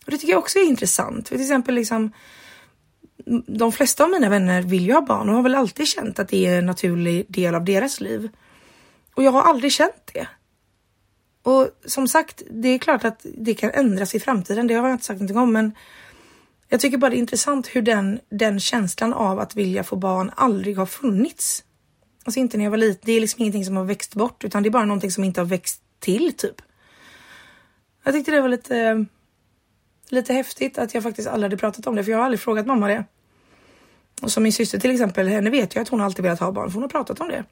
Och 0.04 0.10
det 0.10 0.18
tycker 0.18 0.32
jag 0.32 0.38
också 0.38 0.58
är 0.58 0.64
intressant. 0.64 1.28
För 1.28 1.36
till 1.36 1.44
exempel 1.44 1.74
liksom 1.74 2.12
de 3.46 3.72
flesta 3.72 4.04
av 4.04 4.10
mina 4.10 4.28
vänner 4.28 4.62
vill 4.62 4.86
ju 4.86 4.92
ha 4.92 5.00
barn 5.00 5.28
och 5.28 5.34
har 5.34 5.42
väl 5.42 5.54
alltid 5.54 5.88
känt 5.88 6.18
att 6.18 6.28
det 6.28 6.46
är 6.46 6.58
en 6.58 6.66
naturlig 6.66 7.26
del 7.28 7.54
av 7.54 7.64
deras 7.64 8.00
liv. 8.00 8.30
Och 9.14 9.22
jag 9.22 9.30
har 9.30 9.42
aldrig 9.42 9.72
känt 9.72 10.10
det. 10.12 10.26
Och 11.42 11.68
som 11.84 12.08
sagt, 12.08 12.42
det 12.50 12.68
är 12.68 12.78
klart 12.78 13.04
att 13.04 13.26
det 13.36 13.54
kan 13.54 13.70
ändras 13.70 14.14
i 14.14 14.20
framtiden. 14.20 14.66
Det 14.66 14.74
har 14.74 14.88
jag 14.88 14.94
inte 14.94 15.04
sagt 15.04 15.20
någonting 15.20 15.38
om, 15.38 15.52
men 15.52 15.72
jag 16.68 16.80
tycker 16.80 16.98
bara 16.98 17.10
det 17.10 17.16
är 17.16 17.18
intressant 17.18 17.66
hur 17.66 17.82
den, 17.82 18.20
den 18.30 18.60
känslan 18.60 19.12
av 19.12 19.38
att 19.38 19.56
vilja 19.56 19.84
få 19.84 19.96
barn 19.96 20.30
aldrig 20.36 20.76
har 20.76 20.86
funnits. 20.86 21.64
Alltså 22.24 22.40
inte 22.40 22.56
när 22.56 22.64
jag 22.64 22.70
var 22.70 22.78
liten. 22.78 23.02
Det 23.04 23.12
är 23.12 23.20
liksom 23.20 23.42
ingenting 23.42 23.64
som 23.64 23.76
har 23.76 23.84
växt 23.84 24.14
bort, 24.14 24.44
utan 24.44 24.62
det 24.62 24.68
är 24.68 24.70
bara 24.70 24.84
någonting 24.84 25.10
som 25.10 25.24
inte 25.24 25.40
har 25.40 25.46
växt 25.46 25.82
till 26.00 26.32
typ. 26.32 26.62
Jag 28.04 28.14
tyckte 28.14 28.30
det 28.30 28.40
var 28.40 28.48
lite 28.48 29.06
lite 30.14 30.32
häftigt 30.32 30.78
att 30.78 30.94
jag 30.94 31.02
faktiskt 31.02 31.28
aldrig 31.28 31.50
hade 31.50 31.60
pratat 31.60 31.86
om 31.86 31.96
det, 31.96 32.04
för 32.04 32.10
jag 32.10 32.18
har 32.18 32.24
aldrig 32.24 32.40
frågat 32.40 32.66
mamma 32.66 32.88
det. 32.88 33.04
Och 34.22 34.30
som 34.30 34.42
min 34.42 34.52
syster 34.52 34.78
till 34.78 34.90
exempel, 34.90 35.28
henne 35.28 35.50
vet 35.50 35.74
jag 35.74 35.82
att 35.82 35.88
hon 35.88 36.00
alltid 36.00 36.22
velat 36.22 36.40
ha 36.40 36.52
barn 36.52 36.68
för 36.68 36.74
hon 36.74 36.82
har 36.82 36.88
pratat 36.88 37.20
om 37.20 37.28
det. 37.28 37.44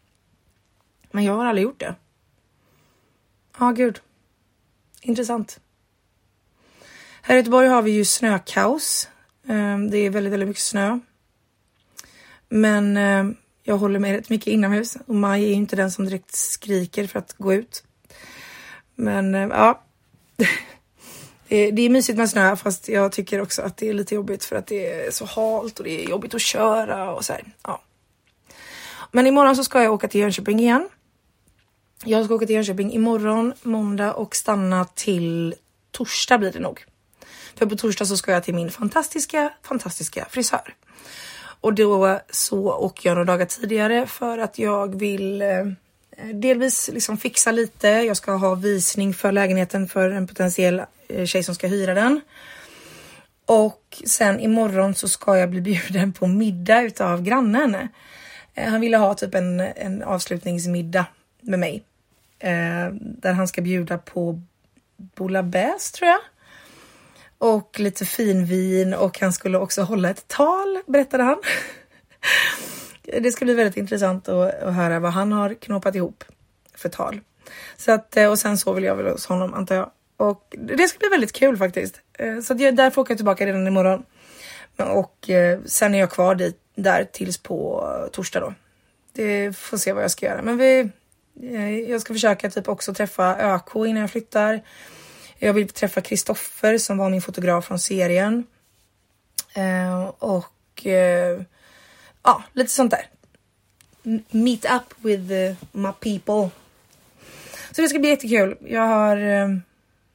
Men 1.10 1.24
jag 1.24 1.36
har 1.36 1.44
aldrig 1.44 1.64
gjort 1.64 1.80
det. 1.80 1.94
Ja, 3.58 3.68
ah, 3.68 3.72
gud. 3.72 4.00
Intressant. 5.00 5.60
Här 7.22 7.34
i 7.34 7.38
Göteborg 7.38 7.68
har 7.68 7.82
vi 7.82 7.90
ju 7.90 8.04
snökaos. 8.04 9.08
Ehm, 9.48 9.90
det 9.90 9.98
är 9.98 10.10
väldigt, 10.10 10.32
väldigt 10.32 10.48
mycket 10.48 10.62
snö. 10.62 10.98
Men 12.48 12.96
ehm, 12.96 13.36
jag 13.62 13.78
håller 13.78 13.98
mig 13.98 14.12
rätt 14.12 14.30
mycket 14.30 14.46
inomhus 14.46 14.96
och 15.06 15.14
Maj 15.14 15.44
är 15.44 15.54
inte 15.54 15.76
den 15.76 15.90
som 15.90 16.04
direkt 16.04 16.34
skriker 16.34 17.06
för 17.06 17.18
att 17.18 17.34
gå 17.38 17.54
ut. 17.54 17.84
Men 18.94 19.34
ehm, 19.34 19.50
ja, 19.50 19.82
Eh, 21.52 21.74
det 21.74 21.82
är 21.82 21.90
mysigt 21.90 22.18
med 22.18 22.30
snö 22.30 22.56
fast 22.56 22.88
jag 22.88 23.12
tycker 23.12 23.40
också 23.40 23.62
att 23.62 23.76
det 23.76 23.88
är 23.88 23.94
lite 23.94 24.14
jobbigt 24.14 24.44
för 24.44 24.56
att 24.56 24.66
det 24.66 24.86
är 24.86 25.10
så 25.10 25.24
halt 25.24 25.78
och 25.78 25.84
det 25.84 26.04
är 26.04 26.08
jobbigt 26.08 26.34
att 26.34 26.40
köra 26.40 27.14
och 27.14 27.24
så 27.24 27.32
här. 27.32 27.44
Ja. 27.62 27.82
Men 29.10 29.26
imorgon 29.26 29.56
så 29.56 29.64
ska 29.64 29.82
jag 29.82 29.92
åka 29.92 30.08
till 30.08 30.20
Jönköping 30.20 30.60
igen. 30.60 30.88
Jag 32.04 32.24
ska 32.24 32.34
åka 32.34 32.46
till 32.46 32.54
Jönköping 32.54 32.92
imorgon, 32.92 33.52
måndag 33.62 34.12
och 34.12 34.36
stanna 34.36 34.84
till 34.84 35.54
torsdag 35.90 36.38
blir 36.38 36.52
det 36.52 36.60
nog. 36.60 36.84
För 37.54 37.66
på 37.66 37.76
torsdag 37.76 38.06
så 38.06 38.16
ska 38.16 38.32
jag 38.32 38.44
till 38.44 38.54
min 38.54 38.70
fantastiska, 38.70 39.52
fantastiska 39.62 40.26
frisör. 40.30 40.74
Och 41.60 41.74
då 41.74 42.20
så 42.30 42.72
åker 42.72 43.08
jag 43.08 43.14
några 43.14 43.32
dagar 43.32 43.46
tidigare 43.46 44.06
för 44.06 44.38
att 44.38 44.58
jag 44.58 44.98
vill 44.98 45.42
eh, 45.42 45.48
delvis 46.34 46.90
liksom 46.92 47.18
fixa 47.18 47.52
lite. 47.52 47.88
Jag 47.88 48.16
ska 48.16 48.32
ha 48.32 48.54
visning 48.54 49.14
för 49.14 49.32
lägenheten 49.32 49.88
för 49.88 50.10
en 50.10 50.26
potentiell 50.26 50.82
eh, 51.08 51.24
tjej 51.24 51.42
som 51.42 51.54
ska 51.54 51.66
hyra 51.66 51.94
den. 51.94 52.20
Och 53.46 54.02
sen 54.06 54.40
imorgon 54.40 54.94
så 54.94 55.08
ska 55.08 55.38
jag 55.38 55.50
bli 55.50 55.60
bjuden 55.60 56.12
på 56.12 56.26
middag 56.26 56.82
utav 56.82 57.22
grannen. 57.22 57.88
Eh, 58.54 58.70
han 58.70 58.80
ville 58.80 58.96
ha 58.96 59.14
typ 59.14 59.34
en, 59.34 59.60
en 59.60 60.02
avslutningsmiddag 60.02 61.06
med 61.40 61.58
mig. 61.58 61.84
Eh, 62.38 62.88
där 62.92 63.32
han 63.32 63.48
ska 63.48 63.62
bjuda 63.62 63.98
på 63.98 64.42
bouillabaisse 64.96 65.96
tror 65.96 66.08
jag 66.08 66.20
och 67.42 67.80
lite 67.80 68.04
finvin 68.04 68.94
och 68.94 69.20
han 69.20 69.32
skulle 69.32 69.58
också 69.58 69.82
hålla 69.82 70.10
ett 70.10 70.28
tal 70.28 70.78
berättade 70.86 71.22
han. 71.22 71.36
Det 73.20 73.32
ska 73.32 73.44
bli 73.44 73.54
väldigt 73.54 73.76
intressant 73.76 74.28
att, 74.28 74.62
att 74.62 74.74
höra 74.74 75.00
vad 75.00 75.12
han 75.12 75.32
har 75.32 75.54
knåpat 75.54 75.94
ihop 75.94 76.24
för 76.74 76.88
tal. 76.88 77.20
Så 77.76 77.92
att, 77.92 78.16
eh, 78.16 78.30
och 78.30 78.38
sen 78.38 78.58
så 78.58 78.72
vill 78.72 78.84
jag 78.84 78.96
väl 78.96 79.06
hos 79.06 79.26
honom 79.26 79.54
antar 79.54 79.74
jag. 79.74 79.90
Och 80.16 80.56
det 80.58 80.88
ska 80.88 80.98
bli 80.98 81.08
väldigt 81.08 81.32
kul 81.32 81.56
faktiskt. 81.56 82.00
Eh, 82.18 82.40
så 82.40 82.52
att 82.52 82.60
jag, 82.60 82.76
därför 82.76 83.00
åker 83.00 83.10
jag 83.10 83.18
tillbaka 83.18 83.46
redan 83.46 83.66
imorgon. 83.66 84.02
Och 84.76 85.30
eh, 85.30 85.58
sen 85.64 85.94
är 85.94 85.98
jag 85.98 86.10
kvar 86.10 86.34
dit, 86.34 86.58
där 86.74 87.04
tills 87.04 87.38
på 87.38 87.88
torsdag 88.12 88.40
då. 88.40 88.54
Det 89.12 89.56
får 89.56 89.76
se 89.76 89.92
vad 89.92 90.02
jag 90.02 90.10
ska 90.10 90.26
göra. 90.26 90.42
Men 90.42 90.58
vi, 90.58 90.90
jag 91.88 92.00
ska 92.00 92.14
försöka 92.14 92.50
typ 92.50 92.68
också 92.68 92.94
träffa 92.94 93.36
ÖK 93.36 93.76
innan 93.76 93.96
jag 93.96 94.10
flyttar. 94.10 94.62
Jag 95.38 95.52
vill 95.52 95.68
träffa 95.68 96.00
Kristoffer 96.00 96.78
som 96.78 96.98
var 96.98 97.10
min 97.10 97.22
fotograf 97.22 97.64
från 97.66 97.78
serien. 97.78 98.46
Och 100.18 100.86
ja, 102.22 102.42
lite 102.52 102.70
sånt 102.70 102.90
där. 102.90 103.06
Meet 104.30 104.64
up 104.64 104.94
with 105.04 105.32
uh, 105.32 105.56
my 105.72 105.92
people. 106.00 106.50
Så 107.70 107.82
det 107.82 107.88
ska 107.88 107.98
bli 107.98 108.08
jättekul. 108.08 108.56
Jag 108.60 108.86
har... 108.86 109.16
Eh, 109.16 109.48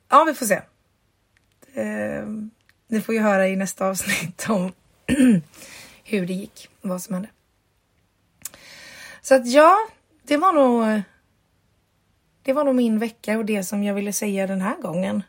ja, 0.09 0.23
vi 0.23 0.33
får 0.33 0.45
se. 0.45 0.61
Eh, 1.73 2.27
ni 2.87 3.01
får 3.01 3.15
ju 3.15 3.21
höra 3.21 3.47
i 3.47 3.55
nästa 3.55 3.85
avsnitt 3.85 4.45
om 4.49 4.71
hur 6.03 6.25
det 6.25 6.33
gick 6.33 6.69
och 6.81 6.89
vad 6.89 7.01
som 7.01 7.13
hände. 7.13 7.29
Så 9.21 9.35
att 9.35 9.47
ja, 9.47 9.77
det 10.23 10.37
var 10.37 10.53
nog 10.53 11.03
det 12.43 12.53
var 12.53 12.63
nog 12.63 12.75
min 12.75 12.99
vecka 12.99 13.37
och 13.37 13.45
det 13.45 13.63
som 13.63 13.83
jag 13.83 13.93
ville 13.93 14.13
säga 14.13 14.47
den 14.47 14.61
här 14.61 14.81
gången. 14.81 15.23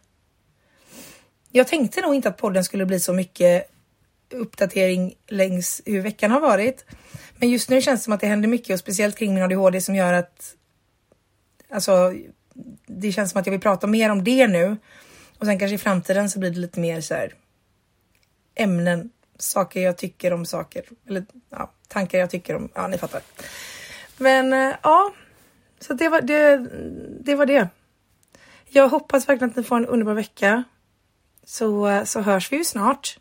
Jag 1.51 1.69
tänkte 1.69 2.01
nog 2.01 2.15
inte 2.15 2.29
att 2.29 2.37
podden 2.37 2.65
skulle 2.65 2.87
bli 2.87 3.01
så 3.01 3.13
mycket 3.13 3.71
uppdatering 4.31 5.15
längs 5.27 5.83
hur 5.87 6.01
veckan 6.01 6.31
har 6.31 6.41
varit. 6.41 6.85
Men 7.37 7.51
just 7.51 7.71
nu 7.71 7.81
känns 7.81 8.01
det 8.01 8.05
som 8.05 8.13
att 8.13 8.21
det 8.21 8.27
händer 8.27 8.49
mycket 8.49 8.75
och 8.75 8.81
speciellt 8.81 9.19
kring 9.19 9.35
min 9.35 9.43
ADHD 9.43 9.81
som 9.81 9.95
gör 9.95 10.13
att 10.13 10.55
alltså, 11.71 12.15
det 12.87 13.13
känns 13.13 13.31
som 13.31 13.41
att 13.41 13.47
jag 13.47 13.51
vill 13.51 13.61
prata 13.61 13.87
mer 13.87 14.11
om 14.11 14.25
det 14.25 14.47
nu. 14.47 14.77
Och 15.39 15.47
sen 15.47 15.59
kanske 15.59 15.75
i 15.75 15.79
framtiden 15.79 16.31
så 16.31 16.39
blir 16.39 16.51
det 16.51 16.59
lite 16.59 16.81
mer 16.81 17.01
så 17.01 17.15
här 17.15 17.35
ämnen, 18.55 19.11
saker 19.39 19.81
jag 19.81 19.99
tycker 19.99 20.33
om 20.33 20.47
saker 20.47 20.85
eller 21.09 21.25
ja, 21.51 21.71
tankar 21.89 22.19
jag 22.19 22.31
tycker 22.31 22.57
om. 22.57 22.69
Ja, 22.75 22.87
ni 22.87 22.99
fattar. 22.99 23.23
Men 24.17 24.53
eh, 24.53 24.75
ja, 24.83 25.13
så 25.81 25.93
det 25.93 26.09
var 26.09 26.21
det, 26.21 26.57
det 27.21 27.35
var 27.35 27.47
det. 27.47 27.69
Jag 28.69 28.89
hoppas 28.89 29.29
verkligen 29.29 29.51
att 29.51 29.57
ni 29.57 29.63
får 29.63 29.77
en 29.77 29.87
underbar 29.87 30.15
vecka. 30.15 30.65
Så, 31.45 31.89
eh, 31.89 32.05
så 32.05 32.21
hörs 32.21 32.53
vi 32.53 32.57
ju 32.57 32.65
snart. 32.65 33.19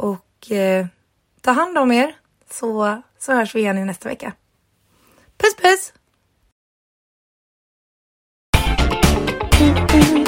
Och 0.00 0.52
eh, 0.52 0.86
ta 1.40 1.50
hand 1.50 1.78
om 1.78 1.92
er 1.92 2.16
så, 2.50 3.02
så 3.18 3.32
hörs 3.32 3.54
vi 3.54 3.60
igen 3.60 3.78
i 3.78 3.84
nästa 3.84 4.08
vecka. 4.08 4.32
Puss 5.36 5.56
puss! 5.56 5.92
Mm, 9.60 9.76
mm, 9.76 10.26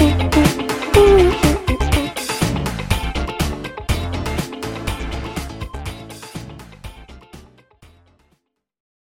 mm, 0.00 0.19